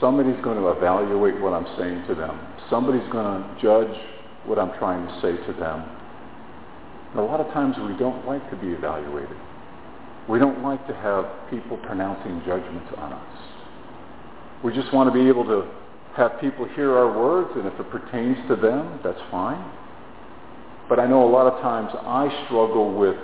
Somebody's 0.00 0.40
going 0.42 0.58
to 0.58 0.68
evaluate 0.68 1.40
what 1.40 1.52
I'm 1.54 1.66
saying 1.78 2.04
to 2.08 2.14
them. 2.14 2.38
Somebody's 2.68 3.10
going 3.10 3.42
to 3.42 3.62
judge 3.62 3.96
what 4.44 4.58
I'm 4.58 4.76
trying 4.78 5.06
to 5.06 5.14
say 5.22 5.46
to 5.46 5.52
them. 5.58 5.84
And 7.14 7.22
a 7.22 7.24
lot 7.24 7.40
of 7.40 7.46
times 7.52 7.76
we 7.78 7.96
don't 7.96 8.26
like 8.26 8.42
to 8.50 8.56
be 8.56 8.68
evaluated. 8.68 9.36
We 10.28 10.40
don't 10.40 10.64
like 10.64 10.84
to 10.88 10.94
have 10.94 11.26
people 11.48 11.76
pronouncing 11.76 12.42
judgments 12.44 12.90
on 12.98 13.12
us. 13.12 13.38
We 14.64 14.74
just 14.74 14.92
want 14.92 15.12
to 15.12 15.14
be 15.14 15.28
able 15.28 15.44
to 15.44 15.70
have 16.16 16.40
people 16.40 16.66
hear 16.74 16.96
our 16.96 17.16
words, 17.16 17.50
and 17.54 17.66
if 17.66 17.78
it 17.78 17.88
pertains 17.90 18.36
to 18.48 18.56
them, 18.56 18.98
that's 19.04 19.20
fine. 19.30 19.62
But 20.88 20.98
I 20.98 21.06
know 21.06 21.22
a 21.22 21.30
lot 21.30 21.46
of 21.46 21.62
times 21.62 21.90
I 21.94 22.46
struggle 22.46 22.98
with 22.98 23.16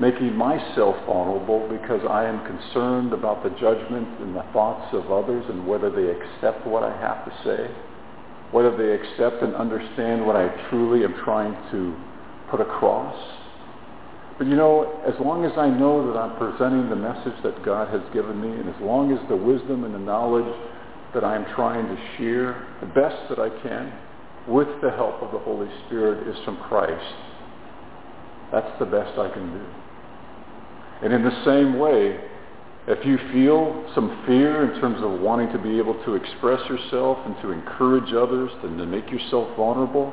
making 0.00 0.34
myself 0.34 0.96
vulnerable 1.04 1.68
because 1.68 2.00
I 2.08 2.24
am 2.24 2.46
concerned 2.46 3.12
about 3.12 3.42
the 3.42 3.50
judgment 3.50 4.08
and 4.20 4.34
the 4.34 4.44
thoughts 4.54 4.94
of 4.94 5.10
others 5.12 5.44
and 5.50 5.66
whether 5.66 5.90
they 5.90 6.08
accept 6.08 6.66
what 6.66 6.82
I 6.82 6.96
have 6.98 7.24
to 7.26 7.32
say, 7.44 7.70
whether 8.52 8.74
they 8.74 8.94
accept 8.94 9.42
and 9.42 9.54
understand 9.54 10.24
what 10.24 10.36
I 10.36 10.48
truly 10.70 11.04
am 11.04 11.14
trying 11.24 11.52
to 11.72 11.94
put 12.50 12.60
across. 12.60 13.16
But 14.38 14.46
you 14.46 14.54
know, 14.54 15.02
as 15.06 15.14
long 15.20 15.44
as 15.44 15.52
I 15.58 15.68
know 15.68 16.06
that 16.12 16.18
I'm 16.18 16.36
presenting 16.38 16.88
the 16.88 16.96
message 16.96 17.34
that 17.42 17.64
God 17.64 17.88
has 17.88 18.02
given 18.14 18.40
me, 18.40 18.48
and 18.48 18.68
as 18.68 18.80
long 18.80 19.12
as 19.12 19.18
the 19.28 19.36
wisdom 19.36 19.84
and 19.84 19.94
the 19.94 19.98
knowledge 19.98 20.54
that 21.14 21.24
I 21.24 21.34
am 21.34 21.44
trying 21.56 21.86
to 21.86 21.96
share 22.16 22.66
the 22.80 22.86
best 22.86 23.16
that 23.30 23.38
I 23.38 23.50
can, 23.62 23.92
with 24.46 24.68
the 24.80 24.90
help 24.90 25.22
of 25.22 25.32
the 25.32 25.38
Holy 25.38 25.68
Spirit 25.86 26.26
is 26.28 26.36
from 26.44 26.56
Christ. 26.68 27.14
That's 28.52 28.78
the 28.78 28.86
best 28.86 29.18
I 29.18 29.28
can 29.28 29.52
do. 29.52 29.66
And 31.02 31.12
in 31.12 31.22
the 31.22 31.44
same 31.44 31.78
way, 31.78 32.18
if 32.88 33.04
you 33.04 33.18
feel 33.32 33.90
some 33.94 34.24
fear 34.26 34.72
in 34.72 34.80
terms 34.80 34.96
of 35.02 35.20
wanting 35.20 35.52
to 35.52 35.58
be 35.58 35.78
able 35.78 36.02
to 36.04 36.14
express 36.14 36.60
yourself 36.70 37.18
and 37.26 37.36
to 37.42 37.50
encourage 37.50 38.14
others 38.14 38.50
and 38.62 38.78
to 38.78 38.86
make 38.86 39.10
yourself 39.10 39.54
vulnerable, 39.56 40.12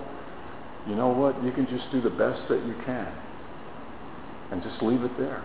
you 0.87 0.95
know 0.95 1.09
what? 1.09 1.43
You 1.43 1.51
can 1.51 1.67
just 1.67 1.91
do 1.91 2.01
the 2.01 2.09
best 2.09 2.47
that 2.49 2.65
you 2.65 2.75
can. 2.85 3.11
And 4.51 4.61
just 4.61 4.81
leave 4.81 5.01
it 5.01 5.17
there. 5.17 5.43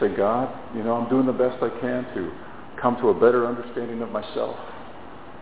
Say, 0.00 0.14
God, 0.16 0.48
you 0.74 0.82
know, 0.82 0.94
I'm 0.94 1.08
doing 1.08 1.26
the 1.26 1.32
best 1.32 1.62
I 1.62 1.68
can 1.80 2.04
to 2.14 2.32
come 2.80 2.96
to 2.96 3.10
a 3.10 3.14
better 3.14 3.46
understanding 3.46 4.00
of 4.02 4.10
myself. 4.10 4.56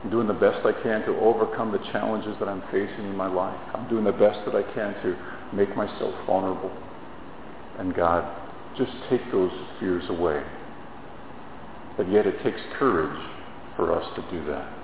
I'm 0.03 0.11
doing 0.11 0.27
the 0.27 0.35
best 0.35 0.67
I 0.67 0.73
can 0.83 1.03
to 1.03 1.17
overcome 1.21 1.71
the 1.71 1.79
challenges 1.93 2.35
that 2.41 2.49
I'm 2.49 2.63
facing 2.73 3.07
in 3.07 3.17
my 3.17 3.33
life. 3.33 3.59
I'm 3.75 3.89
doing 3.89 4.05
the 4.05 4.13
best 4.13 4.45
that 4.47 4.57
I 4.57 4.63
can 4.75 4.95
to 5.03 5.17
make 5.55 5.77
myself 5.77 6.15
vulnerable. 6.27 6.73
And 7.79 7.95
God, 7.95 8.27
just 8.77 8.91
take 9.09 9.21
those 9.31 9.53
fears 9.79 10.05
away. 10.09 10.43
But 11.97 12.11
yet 12.11 12.27
it 12.27 12.43
takes 12.43 12.61
courage 12.79 13.21
for 13.77 13.93
us 13.93 14.05
to 14.17 14.23
do 14.31 14.45
that. 14.47 14.82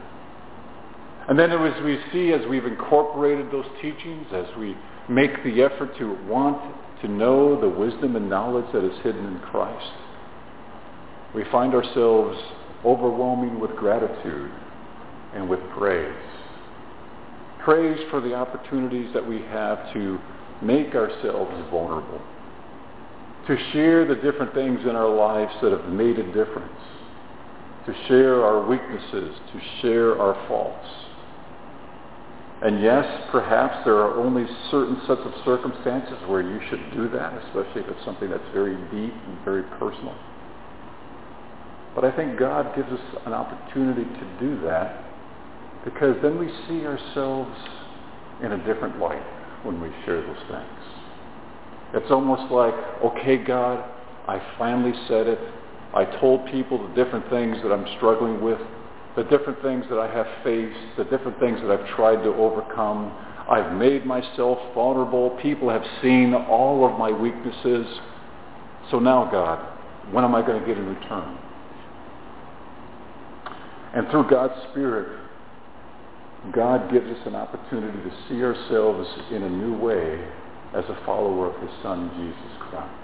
And 1.28 1.38
then 1.38 1.52
as 1.52 1.82
we 1.84 1.98
see, 2.10 2.32
as 2.32 2.46
we've 2.48 2.64
incorporated 2.64 3.52
those 3.52 3.66
teachings, 3.82 4.26
as 4.32 4.46
we 4.58 4.74
make 5.10 5.44
the 5.44 5.62
effort 5.62 5.96
to 5.98 6.18
want 6.26 6.74
to 7.02 7.08
know 7.08 7.60
the 7.60 7.68
wisdom 7.68 8.16
and 8.16 8.30
knowledge 8.30 8.64
that 8.72 8.82
is 8.82 8.98
hidden 9.02 9.26
in 9.26 9.38
Christ, 9.40 9.92
we 11.34 11.44
find 11.52 11.74
ourselves 11.74 12.38
overwhelming 12.84 13.60
with 13.60 13.72
gratitude 13.72 14.50
and 15.34 15.48
with 15.48 15.60
praise. 15.76 16.14
Praise 17.62 18.00
for 18.10 18.22
the 18.22 18.34
opportunities 18.34 19.12
that 19.12 19.26
we 19.26 19.42
have 19.42 19.92
to 19.92 20.18
make 20.62 20.94
ourselves 20.94 21.52
vulnerable, 21.70 22.22
to 23.46 23.56
share 23.72 24.06
the 24.06 24.14
different 24.14 24.54
things 24.54 24.80
in 24.82 24.96
our 24.96 25.14
lives 25.14 25.52
that 25.62 25.72
have 25.72 25.92
made 25.92 26.18
a 26.18 26.26
difference, 26.32 26.80
to 27.84 27.94
share 28.06 28.42
our 28.42 28.66
weaknesses, 28.66 29.36
to 29.52 29.60
share 29.82 30.18
our 30.18 30.34
faults. 30.48 30.86
And 32.60 32.82
yes, 32.82 33.04
perhaps 33.30 33.84
there 33.84 33.98
are 33.98 34.18
only 34.18 34.44
certain 34.70 35.00
sets 35.06 35.20
of 35.24 35.32
circumstances 35.44 36.18
where 36.26 36.42
you 36.42 36.58
should 36.68 36.92
do 36.92 37.08
that, 37.10 37.32
especially 37.44 37.82
if 37.82 37.88
it's 37.88 38.04
something 38.04 38.28
that's 38.28 38.42
very 38.52 38.74
deep 38.90 39.14
and 39.14 39.44
very 39.44 39.62
personal. 39.78 40.16
But 41.94 42.04
I 42.04 42.16
think 42.16 42.38
God 42.38 42.74
gives 42.74 42.90
us 42.90 43.00
an 43.26 43.32
opportunity 43.32 44.04
to 44.04 44.38
do 44.40 44.60
that 44.62 45.04
because 45.84 46.16
then 46.22 46.38
we 46.38 46.48
see 46.66 46.84
ourselves 46.84 47.56
in 48.42 48.52
a 48.52 48.58
different 48.66 48.98
light 48.98 49.22
when 49.62 49.80
we 49.80 49.88
share 50.04 50.20
those 50.20 50.42
things. 50.50 50.78
It's 51.94 52.10
almost 52.10 52.52
like, 52.52 52.74
okay, 53.04 53.36
God, 53.36 53.84
I 54.26 54.42
finally 54.58 54.92
said 55.08 55.26
it. 55.26 55.38
I 55.94 56.04
told 56.20 56.46
people 56.50 56.86
the 56.86 56.94
different 56.94 57.28
things 57.30 57.56
that 57.62 57.72
I'm 57.72 57.86
struggling 57.96 58.42
with, 58.42 58.60
the 59.16 59.24
different 59.24 59.60
things 59.62 59.84
that 59.90 59.98
I 59.98 60.12
have 60.12 60.26
faced, 60.44 60.78
the 60.96 61.04
different 61.04 61.38
things 61.40 61.60
that 61.60 61.70
I've 61.70 61.88
tried 61.96 62.22
to 62.22 62.30
overcome. 62.34 63.12
I've 63.48 63.72
made 63.72 64.04
myself 64.04 64.58
vulnerable. 64.74 65.30
People 65.42 65.70
have 65.70 65.84
seen 66.02 66.34
all 66.34 66.86
of 66.90 66.98
my 66.98 67.10
weaknesses. 67.10 67.86
So 68.90 68.98
now, 68.98 69.28
God, 69.30 69.58
when 70.12 70.24
am 70.24 70.34
I 70.34 70.46
going 70.46 70.60
to 70.60 70.66
get 70.66 70.78
in 70.78 70.86
return? 70.86 71.38
And 73.94 74.08
through 74.10 74.28
God's 74.30 74.54
Spirit, 74.70 75.18
God 76.52 76.92
gives 76.92 77.06
us 77.06 77.26
an 77.26 77.34
opportunity 77.34 77.98
to 77.98 78.16
see 78.28 78.42
ourselves 78.42 79.08
in 79.32 79.42
a 79.42 79.48
new 79.48 79.76
way 79.76 80.24
as 80.74 80.84
a 80.84 80.98
follower 81.04 81.52
of 81.52 81.60
his 81.60 81.70
Son, 81.82 82.10
Jesus 82.16 82.68
Christ. 82.70 82.94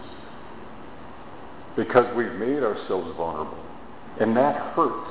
Because 1.76 2.06
we've 2.16 2.34
made 2.34 2.62
ourselves 2.62 3.12
vulnerable. 3.16 3.58
And 4.20 4.36
that 4.36 4.74
hurts. 4.74 5.10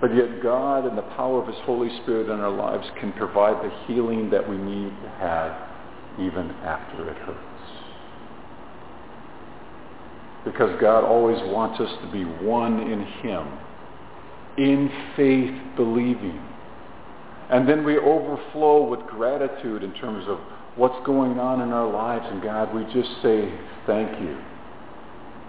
But 0.00 0.14
yet 0.14 0.42
God 0.42 0.84
and 0.84 0.96
the 0.96 1.02
power 1.02 1.40
of 1.40 1.48
his 1.48 1.56
Holy 1.64 1.88
Spirit 2.02 2.28
in 2.28 2.40
our 2.40 2.50
lives 2.50 2.86
can 3.00 3.12
provide 3.12 3.64
the 3.64 3.72
healing 3.86 4.30
that 4.30 4.48
we 4.48 4.56
need 4.58 4.90
to 4.90 5.08
have 5.18 5.56
even 6.20 6.50
after 6.62 7.08
it 7.08 7.16
hurts. 7.18 7.40
Because 10.44 10.78
God 10.80 11.02
always 11.02 11.38
wants 11.50 11.80
us 11.80 11.90
to 12.02 12.12
be 12.12 12.24
one 12.24 12.80
in 12.80 13.04
him, 13.04 13.58
in 14.58 14.90
faith 15.16 15.76
believing. 15.76 16.40
And 17.50 17.68
then 17.68 17.84
we 17.84 17.98
overflow 17.98 18.84
with 18.88 19.00
gratitude 19.06 19.82
in 19.82 19.92
terms 19.94 20.24
of 20.28 20.38
what's 20.76 21.04
going 21.06 21.38
on 21.38 21.62
in 21.62 21.72
our 21.72 21.90
lives. 21.90 22.24
And 22.28 22.42
God, 22.42 22.74
we 22.74 22.84
just 22.92 23.10
say, 23.22 23.52
thank 23.86 24.20
you. 24.20 24.36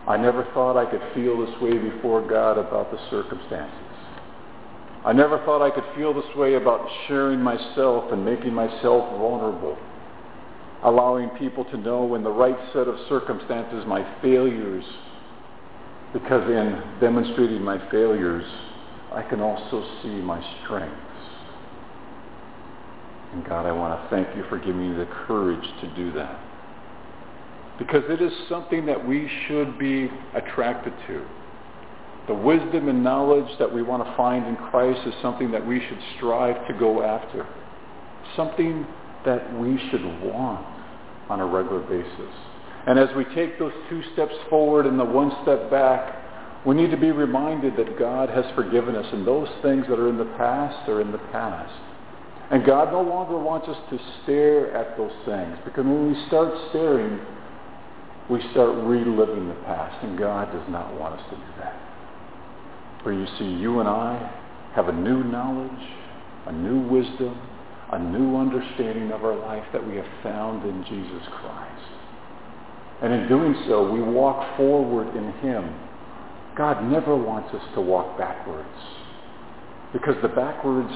I 0.08 0.16
never 0.16 0.46
thought 0.54 0.78
I 0.78 0.90
could 0.90 1.02
feel 1.14 1.46
this 1.46 1.62
way 1.62 1.78
before 1.78 2.28
God 2.28 2.58
about 2.58 2.92
the 2.92 3.00
circumstances. 3.10 3.87
I 5.06 5.14
never 5.14 5.38
thought 5.46 5.62
I 5.62 5.70
could 5.70 5.86
feel 5.96 6.14
this 6.14 6.36
way 6.36 6.56
about 6.56 6.88
sharing 7.08 7.40
myself 7.42 8.12
and 8.12 8.26
making 8.26 8.54
myself 8.54 9.18
vulnerable. 9.18 9.78
Allowing 10.84 11.30
people 11.32 11.66
to 11.66 11.78
know 11.78 12.16
in 12.16 12.24
the 12.24 12.30
right 12.30 12.58
set 12.74 12.88
of 12.88 12.96
circumstances 13.08 13.84
my 13.88 14.06
failures. 14.22 14.84
Because 16.14 16.50
in 16.50 17.00
demonstrating 17.00 17.62
my 17.62 17.80
failures, 17.90 18.46
I 19.14 19.24
can 19.24 19.40
also 19.40 19.86
see 20.02 20.10
my 20.10 20.42
strengths. 20.64 20.96
And 23.34 23.46
God, 23.46 23.66
I 23.66 23.72
want 23.72 24.02
to 24.02 24.10
thank 24.10 24.36
you 24.36 24.44
for 24.50 24.58
giving 24.58 24.92
me 24.92 24.98
the 24.98 25.10
courage 25.28 25.68
to 25.82 25.96
do 25.96 26.12
that. 26.14 26.40
Because 27.78 28.04
it 28.10 28.22
is 28.22 28.32
something 28.50 28.86
that 28.86 29.08
we 29.08 29.30
should 29.48 29.78
be 29.78 30.10
attracted 30.34 30.94
to. 31.08 31.26
The 32.28 32.34
wisdom 32.34 32.90
and 32.90 33.04
knowledge 33.04 33.58
that 33.58 33.74
we 33.74 33.82
want 33.82 34.06
to 34.06 34.18
find 34.18 34.46
in 34.46 34.58
Christ 34.58 35.00
is 35.08 35.13
something 35.22 35.50
that 35.52 35.66
we 35.66 35.80
should 35.80 36.00
strive 36.18 36.68
to 36.68 36.74
go 36.74 37.02
after. 37.02 37.48
Something 38.36 38.86
that 39.26 39.58
we 39.58 39.78
should 39.90 40.04
want 40.24 40.66
on 41.30 41.40
a 41.40 41.46
regular 41.46 41.82
basis. 41.82 42.36
And 42.86 43.00
as 43.00 43.10
we 43.15 43.23
take 43.36 43.58
those 43.60 43.73
two 43.90 44.02
steps 44.13 44.34
forward 44.50 44.86
and 44.86 45.00
the 45.00 45.06
one 45.06 45.32
step 45.44 45.71
back, 45.71 46.65
we 46.65 46.75
need 46.75 46.92
to 46.92 46.98
be 46.98 47.12
reminded 47.12 47.78
that 47.78 47.98
God 47.98 48.30
has 48.30 48.46
forgiven 48.56 48.96
us 48.96 49.06
and 49.13 49.25
those 49.25 49.48
things 49.62 49.86
that 49.90 50.00
are 50.00 50.10
in 50.10 50.17
the 50.17 50.34
past 50.38 50.90
are 50.90 51.02
in 51.02 51.12
the 51.12 51.17
past. 51.32 51.73
And 52.52 52.65
God 52.65 52.92
no 52.92 53.02
longer 53.02 53.38
wants 53.38 53.67
us 53.67 53.78
to 53.90 54.00
stare 54.23 54.75
at 54.75 54.98
those 54.98 55.12
things 55.25 55.58
because 55.65 55.86
when 55.86 56.12
we 56.12 56.28
start 56.28 56.54
staring, 56.69 57.19
we 58.30 58.42
start 58.52 58.75
reliving 58.86 59.48
the 59.48 59.62
past 59.65 60.04
and 60.04 60.17
God 60.17 60.52
does 60.52 60.69
not 60.69 60.98
want 61.00 61.19
us 61.19 61.25
to 61.30 61.36
do 61.36 61.52
that. 61.60 61.87
Where 63.08 63.16
you 63.16 63.28
see 63.40 63.46
you 63.46 63.80
and 63.80 63.88
I 63.88 64.20
have 64.76 64.90
a 64.90 64.92
new 64.92 65.24
knowledge, 65.24 65.88
a 66.46 66.52
new 66.52 66.78
wisdom, 66.90 67.40
a 67.94 67.98
new 67.98 68.36
understanding 68.36 69.14
of 69.14 69.24
our 69.24 69.34
life 69.34 69.64
that 69.72 69.88
we 69.88 69.96
have 69.96 70.06
found 70.22 70.68
in 70.68 70.84
Jesus 70.84 71.26
Christ. 71.40 71.86
And 73.02 73.14
in 73.14 73.30
doing 73.30 73.56
so, 73.66 73.90
we 73.90 74.02
walk 74.02 74.58
forward 74.58 75.16
in 75.16 75.32
him. 75.40 75.74
God 76.58 76.84
never 76.84 77.16
wants 77.16 77.56
us 77.56 77.62
to 77.76 77.80
walk 77.80 78.18
backwards 78.18 78.68
because 79.94 80.16
the 80.22 80.28
backwards 80.28 80.92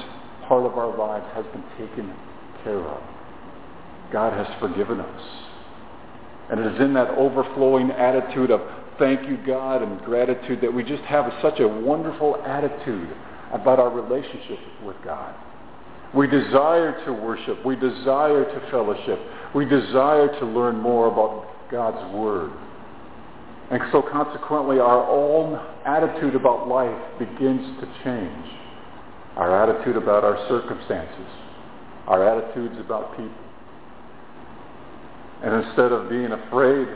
part 0.46 0.66
of 0.66 0.76
our 0.76 0.94
lives 0.94 1.24
has 1.32 1.46
been 1.46 1.64
taken 1.78 2.14
care 2.62 2.84
of. 2.90 3.02
God 4.12 4.34
has 4.34 4.60
forgiven 4.60 5.00
us. 5.00 5.22
And 6.50 6.60
it 6.60 6.74
is 6.74 6.80
in 6.82 6.92
that 6.92 7.08
overflowing 7.16 7.90
attitude 7.90 8.50
of 8.50 8.60
thank 8.98 9.28
you, 9.28 9.38
God, 9.46 9.82
and 9.82 10.00
gratitude 10.02 10.60
that 10.60 10.72
we 10.72 10.82
just 10.82 11.02
have 11.04 11.32
such 11.42 11.60
a 11.60 11.68
wonderful 11.68 12.36
attitude 12.44 13.08
about 13.52 13.78
our 13.78 13.90
relationship 13.90 14.58
with 14.84 14.96
God. 15.04 15.34
We 16.14 16.26
desire 16.26 17.04
to 17.06 17.12
worship. 17.12 17.64
We 17.64 17.76
desire 17.76 18.44
to 18.44 18.70
fellowship. 18.70 19.18
We 19.54 19.64
desire 19.64 20.28
to 20.40 20.46
learn 20.46 20.76
more 20.76 21.08
about 21.08 21.70
God's 21.70 22.14
Word. 22.14 22.52
And 23.70 23.80
so 23.90 24.02
consequently, 24.02 24.78
our 24.78 25.08
own 25.08 25.58
attitude 25.86 26.34
about 26.34 26.68
life 26.68 27.18
begins 27.18 27.80
to 27.80 27.86
change. 28.04 28.46
Our 29.36 29.56
attitude 29.62 29.96
about 29.96 30.24
our 30.24 30.36
circumstances. 30.48 31.26
Our 32.06 32.28
attitudes 32.28 32.78
about 32.78 33.16
people. 33.16 33.32
And 35.42 35.64
instead 35.64 35.92
of 35.92 36.10
being 36.10 36.32
afraid, 36.32 36.86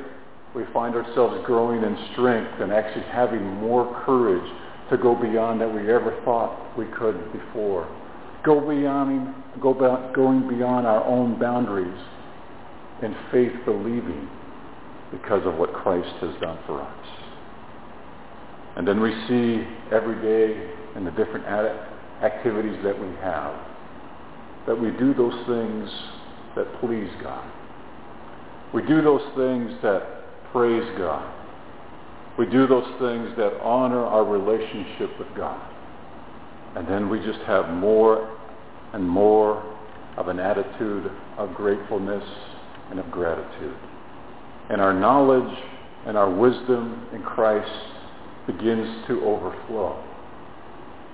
we 0.57 0.65
find 0.73 0.95
ourselves 0.95 1.45
growing 1.45 1.83
in 1.83 2.09
strength 2.13 2.61
and 2.61 2.73
actually 2.73 3.05
having 3.05 3.45
more 3.45 4.03
courage 4.07 4.51
to 4.91 4.97
go 4.97 5.15
beyond 5.15 5.61
that 5.61 5.69
we 5.69 5.93
ever 5.93 6.19
thought 6.25 6.77
we 6.79 6.87
could 6.99 7.31
before. 7.31 7.87
Go 8.43 8.61
beyond, 8.67 9.35
go 9.61 9.75
back, 9.75 10.15
going 10.15 10.49
beyond 10.49 10.87
our 10.87 11.05
own 11.05 11.39
boundaries 11.39 12.01
in 13.03 13.15
faith 13.31 13.53
believing 13.67 14.31
because 15.13 15.47
of 15.47 15.57
what 15.57 15.75
Christ 15.75 16.09
has 16.23 16.35
done 16.41 16.59
for 16.67 16.81
us. 16.81 17.07
And 18.77 18.89
then 18.89 19.01
we 19.01 19.11
see 19.29 19.63
every 19.93 20.17
day 20.23 20.71
in 20.97 21.05
the 21.05 21.11
different 21.11 21.45
activities 22.23 22.79
that 22.83 22.99
we 22.99 23.15
have 23.17 23.55
that 24.67 24.81
we 24.81 24.91
do 24.93 25.13
those 25.13 25.47
things 25.47 25.91
that 26.57 26.67
please 26.81 27.11
God. 27.23 27.45
We 28.73 28.83
do 28.83 29.03
those 29.03 29.23
things 29.37 29.71
that 29.83 30.16
praise 30.53 30.99
God. 30.99 31.33
We 32.39 32.47
do 32.47 32.67
those 32.67 32.85
things 33.01 33.37
that 33.37 33.61
honor 33.63 34.05
our 34.05 34.25
relationship 34.25 35.19
with 35.19 35.29
God. 35.37 35.73
And 36.77 36.87
then 36.87 37.09
we 37.09 37.19
just 37.21 37.41
have 37.47 37.71
more 37.71 38.39
and 38.93 39.09
more 39.09 39.63
of 40.17 40.29
an 40.29 40.39
attitude 40.39 41.11
of 41.39 41.55
gratefulness 41.55 42.25
and 42.91 42.99
of 42.99 43.11
gratitude. 43.11 43.77
And 44.71 44.81
our 44.81 44.93
knowledge 44.93 45.59
and 46.07 46.17
our 46.17 46.31
wisdom 46.31 47.07
in 47.15 47.23
Christ 47.23 47.71
begins 48.47 49.07
to 49.09 49.25
overflow. 49.25 50.03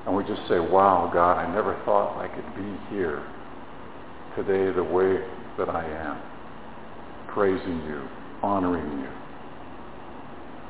And 0.06 0.16
we 0.16 0.24
just 0.24 0.42
say, 0.48 0.58
wow, 0.58 1.10
God, 1.12 1.38
I 1.38 1.52
never 1.54 1.80
thought 1.84 2.18
I 2.18 2.28
could 2.28 2.56
be 2.56 2.96
here 2.96 3.22
today 4.36 4.74
the 4.74 4.82
way 4.82 5.24
that 5.58 5.68
I 5.68 5.84
am. 5.84 6.20
praising 7.32 7.82
you, 7.86 8.08
honoring 8.42 9.00
you. 9.00 9.21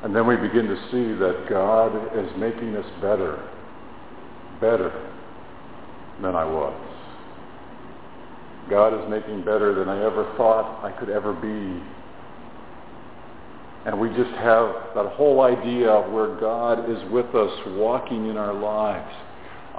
And 0.03 0.13
then 0.13 0.27
we 0.27 0.35
begin 0.35 0.67
to 0.67 0.75
see 0.91 1.17
that 1.17 1.45
God 1.49 1.95
is 2.17 2.29
making 2.37 2.75
us 2.75 2.85
better, 3.01 3.41
better 4.59 4.91
than 6.21 6.35
I 6.35 6.43
was. 6.43 6.75
God 8.69 8.93
is 8.93 9.09
making 9.09 9.45
better 9.45 9.73
than 9.73 9.87
I 9.87 10.03
ever 10.03 10.33
thought 10.35 10.83
I 10.83 10.91
could 10.99 11.09
ever 11.09 11.31
be. 11.31 11.81
And 13.85 13.99
we 13.99 14.09
just 14.09 14.31
have 14.39 14.75
that 14.93 15.07
whole 15.13 15.39
idea 15.39 15.89
of 15.89 16.11
where 16.11 16.35
God 16.37 16.89
is 16.89 17.09
with 17.09 17.33
us 17.33 17.51
walking 17.67 18.27
in 18.27 18.35
our 18.35 18.53
lives. 18.53 19.13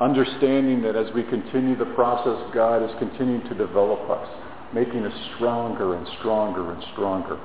Understanding 0.00 0.80
that 0.82 0.96
as 0.96 1.12
we 1.14 1.22
continue 1.24 1.76
the 1.76 1.92
process, 1.94 2.50
God 2.54 2.82
is 2.82 2.90
continuing 2.98 3.42
to 3.48 3.54
develop 3.54 4.08
us, 4.08 4.28
making 4.72 5.04
us 5.04 5.12
stronger 5.36 5.96
and 5.96 6.08
stronger 6.18 6.72
and 6.72 6.82
stronger 6.94 7.38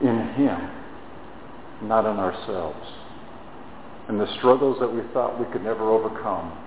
in 0.00 0.34
Him 0.34 0.79
not 1.82 2.04
in 2.04 2.18
ourselves. 2.18 2.86
And 4.08 4.20
the 4.20 4.32
struggles 4.38 4.78
that 4.80 4.92
we 4.92 5.02
thought 5.12 5.38
we 5.38 5.50
could 5.52 5.62
never 5.62 5.90
overcome, 5.90 6.58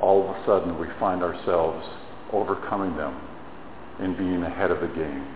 all 0.00 0.28
of 0.28 0.36
a 0.36 0.46
sudden 0.46 0.78
we 0.78 0.86
find 1.00 1.22
ourselves 1.22 1.86
overcoming 2.32 2.96
them 2.96 3.20
and 4.00 4.16
being 4.16 4.42
ahead 4.42 4.70
of 4.70 4.80
the 4.80 4.86
game. 4.86 5.26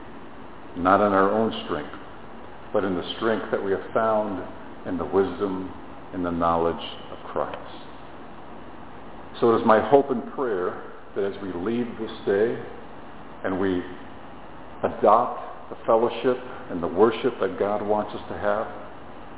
Not 0.77 1.05
in 1.05 1.13
our 1.13 1.31
own 1.31 1.53
strength, 1.65 1.95
but 2.73 2.85
in 2.85 2.95
the 2.95 3.15
strength 3.17 3.47
that 3.51 3.63
we 3.63 3.73
have 3.73 3.85
found 3.93 4.43
in 4.87 4.97
the 4.97 5.05
wisdom 5.05 5.73
and 6.15 6.25
the 6.25 6.31
knowledge 6.31 6.85
of 7.11 7.19
Christ. 7.31 7.59
So 9.41 9.55
it 9.55 9.61
is 9.61 9.67
my 9.67 9.81
hope 9.81 10.11
and 10.11 10.33
prayer 10.35 10.83
that 11.17 11.25
as 11.25 11.43
we 11.43 11.53
leave 11.53 11.87
this 11.99 12.11
day 12.25 12.57
and 13.45 13.59
we 13.59 13.83
adopt 14.83 15.71
the 15.71 15.77
fellowship 15.85 16.39
and 16.71 16.83
the 16.83 16.87
worship 16.87 17.39
that 17.41 17.59
God 17.59 17.83
wants 17.83 18.15
us 18.15 18.23
to 18.29 18.39
have, 18.39 18.82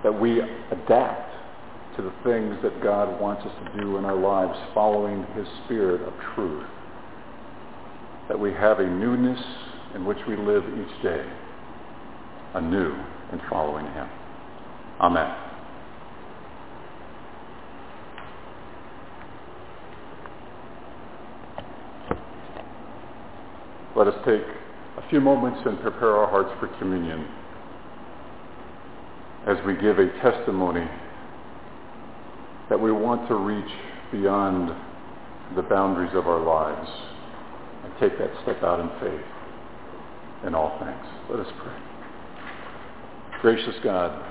that 0.05 0.13
we 0.13 0.39
adapt 0.71 1.33
to 1.97 2.03
the 2.03 2.13
things 2.23 2.57
that 2.63 2.83
God 2.83 3.21
wants 3.21 3.45
us 3.45 3.53
to 3.65 3.81
do 3.81 3.97
in 3.97 4.05
our 4.05 4.15
lives 4.15 4.57
following 4.75 5.25
his 5.35 5.47
spirit 5.65 6.03
of 6.03 6.13
truth. 6.35 6.67
That 8.29 8.39
we 8.39 8.53
have 8.53 8.81
a 8.81 8.87
newness 8.87 9.41
in 9.95 10.05
which 10.05 10.19
we 10.29 10.37
live 10.37 10.63
each 10.65 11.03
day, 11.03 11.25
anew 12.55 12.95
in 13.33 13.41
following 13.49 13.87
him. 13.87 14.09
Amen. 15.01 15.35
Let 23.97 24.09
us 24.09 24.15
take 24.27 24.43
a 24.99 25.09
few 25.09 25.21
moments 25.21 25.61
and 25.65 25.81
prepare 25.81 26.17
our 26.17 26.29
hearts 26.29 26.51
for 26.59 26.67
communion 26.79 27.27
as 29.47 29.59
we 29.66 29.74
give 29.76 29.99
a 29.99 30.09
testimony 30.20 30.88
that 32.70 32.80
we 32.80 32.90
want 32.90 33.28
to 33.28 33.34
reach 33.34 33.70
beyond 34.11 34.74
the 35.55 35.62
boundaries 35.62 36.12
of 36.14 36.26
our 36.26 36.40
lives 36.40 36.88
and 37.84 37.92
take 38.01 38.18
that 38.18 38.30
step 38.42 38.62
out 38.62 38.80
in 38.80 38.88
faith 39.01 39.26
in 40.47 40.55
all 40.55 40.78
things. 40.78 41.07
Let 41.30 41.40
us 41.40 41.53
pray. 41.62 41.76
Gracious 43.42 43.74
God, 43.84 44.24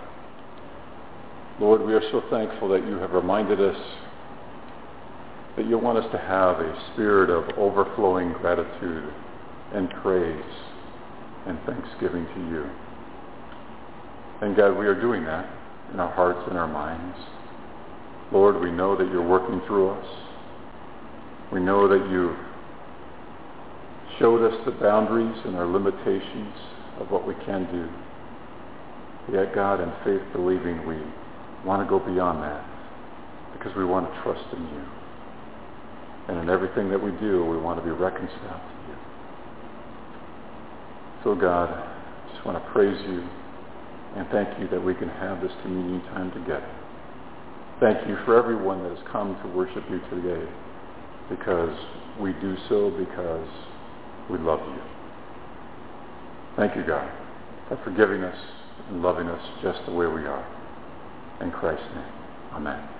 Lord, 1.60 1.86
we 1.86 1.94
are 1.94 2.02
so 2.12 2.24
thankful 2.32 2.70
that 2.70 2.86
you 2.88 2.96
have 2.96 3.12
reminded 3.12 3.62
us 3.62 3.78
that 5.56 5.68
you 5.68 5.78
want 5.78 6.00
us 6.00 6.12
to 6.12 6.18
have 6.18 6.60
a 6.60 6.92
spirit 6.94 7.30
of 7.30 7.58
overflowing 7.60 8.34
gratitude 8.34 9.14
and 9.74 9.88
praise 10.02 10.44
and 11.46 11.60
thanksgiving 11.66 12.26
to 12.26 12.40
you. 12.50 12.70
And 14.44 14.58
God, 14.58 14.78
we 14.78 14.86
are 14.88 15.00
doing 15.00 15.24
that 15.24 15.50
in 15.94 16.02
our 16.02 16.12
hearts 16.12 16.42
and 16.50 16.58
our 16.58 16.68
minds. 16.68 17.18
Lord, 18.34 18.60
we 18.60 18.72
know 18.72 18.98
that 18.98 19.08
you're 19.08 19.26
working 19.26 19.62
through 19.66 19.92
us. 19.92 20.06
We 21.54 21.62
know 21.62 21.88
that 21.88 22.10
you've 22.12 22.36
showed 24.20 24.44
us 24.44 24.54
the 24.66 24.72
boundaries 24.72 25.40
and 25.46 25.56
our 25.56 25.66
limitations 25.66 26.54
of 27.00 27.10
what 27.10 27.26
we 27.26 27.36
can 27.46 27.72
do. 27.72 27.88
Yet, 29.34 29.56
God, 29.56 29.80
in 29.80 29.94
faith 30.04 30.22
believing, 30.34 30.86
we 30.86 31.00
want 31.66 31.82
to 31.82 31.88
go 31.88 32.04
beyond 32.04 32.44
that 32.44 32.68
because 33.58 33.74
we 33.78 33.86
want 33.86 34.12
to 34.12 34.24
trust 34.24 34.44
in 34.58 34.62
you. 34.62 34.84
And 36.28 36.40
in 36.40 36.50
everything 36.50 36.90
that 36.90 37.02
we 37.02 37.12
do, 37.12 37.46
we 37.46 37.56
want 37.56 37.80
to 37.80 37.86
be 37.86 37.92
reconciled 37.92 38.60
to 38.60 38.92
you. 38.92 38.98
So, 41.24 41.34
God, 41.34 41.70
I 41.72 42.34
just 42.34 42.46
want 42.46 42.62
to 42.62 42.72
praise 42.72 43.02
you 43.08 43.24
and 44.16 44.28
thank 44.30 44.60
you 44.60 44.68
that 44.70 44.84
we 44.84 44.94
can 44.94 45.10
have 45.10 45.42
this 45.42 45.52
communion 45.62 46.02
time 46.14 46.32
together. 46.32 46.70
Thank 47.80 48.08
you 48.08 48.18
for 48.26 48.38
everyone 48.38 48.84
that 48.84 48.96
has 48.96 49.06
come 49.12 49.36
to 49.42 49.48
worship 49.50 49.84
you 49.90 50.00
today 50.10 50.48
because 51.30 51.78
we 52.20 52.34
do 52.34 52.56
so 52.70 52.92
because 52.92 53.50
we 54.30 54.38
love 54.38 54.60
you. 54.60 54.82
Thank 56.56 56.76
you, 56.76 56.86
God, 56.86 57.12
for 57.68 57.80
forgiving 57.84 58.24
us 58.24 58.38
and 58.90 59.02
loving 59.02 59.28
us 59.28 59.42
just 59.64 59.80
the 59.88 59.92
way 59.92 60.06
we 60.06 60.26
are. 60.26 60.46
In 61.42 61.52
Christ's 61.52 61.84
name, 61.96 62.14
amen. 62.54 62.93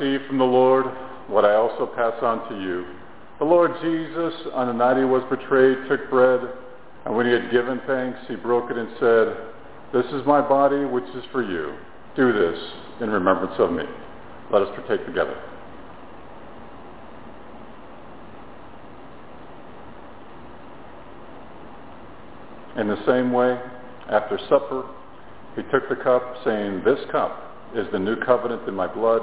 Received 0.00 0.26
from 0.26 0.38
the 0.38 0.44
Lord 0.44 0.86
what 1.28 1.44
I 1.44 1.54
also 1.54 1.86
pass 1.86 2.14
on 2.22 2.48
to 2.48 2.60
you. 2.60 2.86
The 3.38 3.44
Lord 3.44 3.72
Jesus, 3.80 4.34
on 4.52 4.66
the 4.66 4.72
night 4.72 4.98
he 4.98 5.04
was 5.04 5.22
betrayed, 5.30 5.88
took 5.88 6.10
bread, 6.10 6.40
and 7.04 7.16
when 7.16 7.26
he 7.26 7.32
had 7.32 7.50
given 7.50 7.80
thanks, 7.86 8.18
he 8.28 8.36
broke 8.36 8.70
it 8.70 8.76
and 8.76 8.88
said, 8.98 9.36
This 9.92 10.06
is 10.12 10.26
my 10.26 10.40
body, 10.40 10.84
which 10.84 11.04
is 11.14 11.24
for 11.32 11.42
you. 11.42 11.74
Do 12.16 12.32
this 12.32 12.58
in 13.00 13.10
remembrance 13.10 13.54
of 13.58 13.72
me. 13.72 13.84
Let 14.52 14.62
us 14.62 14.68
partake 14.74 15.06
together. 15.06 15.40
In 22.76 22.88
the 22.88 23.02
same 23.06 23.32
way, 23.32 23.58
after 24.10 24.38
supper, 24.48 24.84
he 25.56 25.62
took 25.70 25.88
the 25.88 25.96
cup, 25.96 26.36
saying, 26.44 26.82
This 26.84 26.98
cup 27.10 27.56
is 27.74 27.86
the 27.92 27.98
new 27.98 28.16
covenant 28.16 28.68
in 28.68 28.74
my 28.74 28.86
blood. 28.86 29.22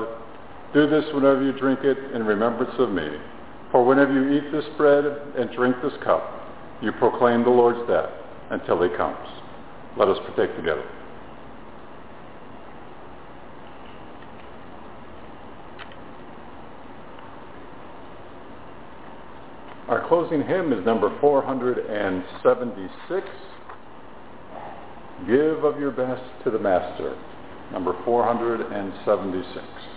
Do 0.74 0.90
this 0.90 1.06
whenever 1.14 1.44
you 1.44 1.54
drink 1.58 1.80
it 1.84 1.98
in 2.14 2.26
remembrance 2.26 2.74
of 2.78 2.92
me. 2.92 3.08
For 3.72 3.86
whenever 3.86 4.12
you 4.14 4.38
eat 4.38 4.52
this 4.52 4.66
bread 4.78 5.06
and 5.38 5.50
drink 5.52 5.78
this 5.82 5.94
cup, 6.04 6.34
you 6.82 6.92
proclaim 6.94 7.44
the 7.44 7.50
Lord's 7.50 7.88
death 7.88 8.10
until 8.50 8.82
he 8.84 8.90
comes. 8.96 9.28
Let 9.98 10.08
us 10.10 10.18
partake 10.26 10.56
together. 10.56 10.84
Our 19.88 20.08
closing 20.08 20.44
hymn 20.44 20.74
is 20.74 20.86
number 20.86 21.18
476, 21.22 23.28
Give 25.26 25.64
of 25.64 25.80
Your 25.80 25.92
Best 25.92 26.22
to 26.44 26.52
the 26.52 26.60
Master, 26.60 27.16
number 27.72 27.96
476. 28.04 29.97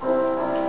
Thank 0.00 0.62
you. 0.62 0.67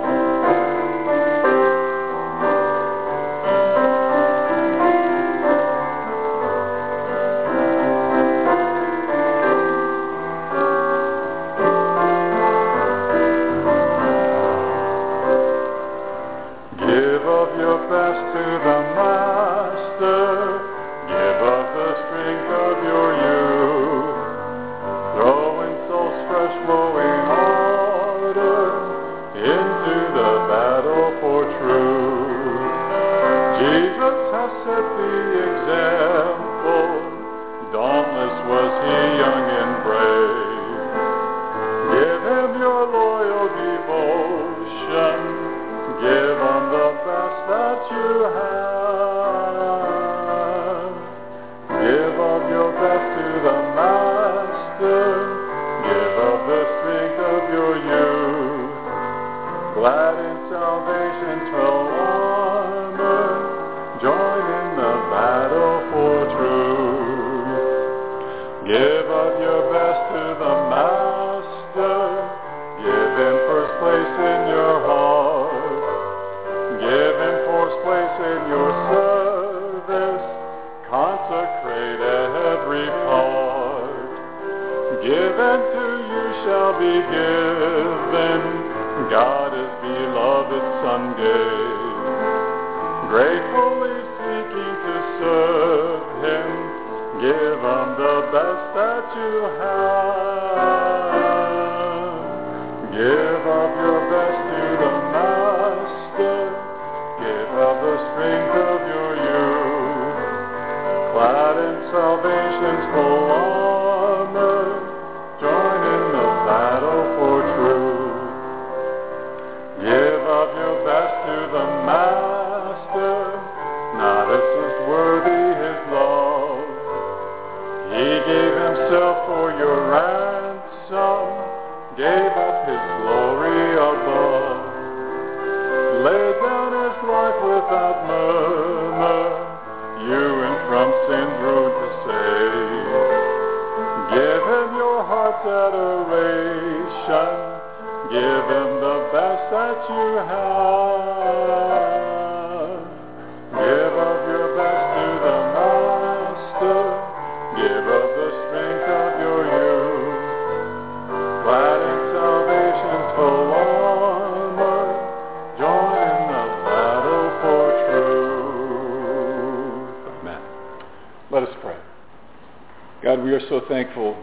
so 173.50 173.62
thankful 173.68 174.16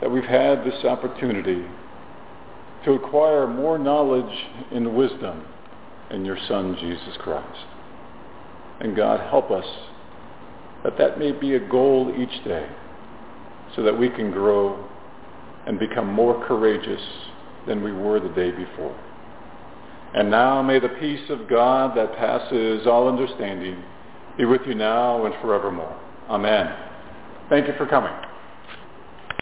that 0.00 0.10
we've 0.10 0.24
had 0.24 0.64
this 0.64 0.84
opportunity 0.84 1.64
to 2.84 2.92
acquire 2.92 3.46
more 3.46 3.78
knowledge 3.78 4.46
and 4.72 4.94
wisdom 4.96 5.44
in 6.10 6.24
your 6.24 6.38
Son, 6.48 6.76
Jesus 6.80 7.16
Christ. 7.18 7.66
And 8.80 8.96
God, 8.96 9.20
help 9.28 9.50
us 9.50 9.66
that 10.84 10.96
that 10.96 11.18
may 11.18 11.32
be 11.32 11.54
a 11.54 11.60
goal 11.60 12.14
each 12.16 12.44
day 12.44 12.66
so 13.76 13.82
that 13.82 13.98
we 13.98 14.08
can 14.08 14.30
grow 14.30 14.88
and 15.66 15.78
become 15.78 16.10
more 16.10 16.46
courageous 16.46 17.02
than 17.66 17.84
we 17.84 17.92
were 17.92 18.18
the 18.18 18.30
day 18.30 18.50
before. 18.50 18.98
And 20.14 20.30
now 20.30 20.62
may 20.62 20.80
the 20.80 20.88
peace 20.88 21.28
of 21.28 21.48
God 21.48 21.96
that 21.96 22.16
passes 22.16 22.86
all 22.86 23.08
understanding 23.08 23.82
be 24.38 24.44
with 24.44 24.62
you 24.66 24.74
now 24.74 25.26
and 25.26 25.34
forevermore. 25.42 26.00
Amen. 26.28 26.74
Thank 27.48 27.66
you 27.66 27.74
for 27.76 27.86
coming. 27.86 28.09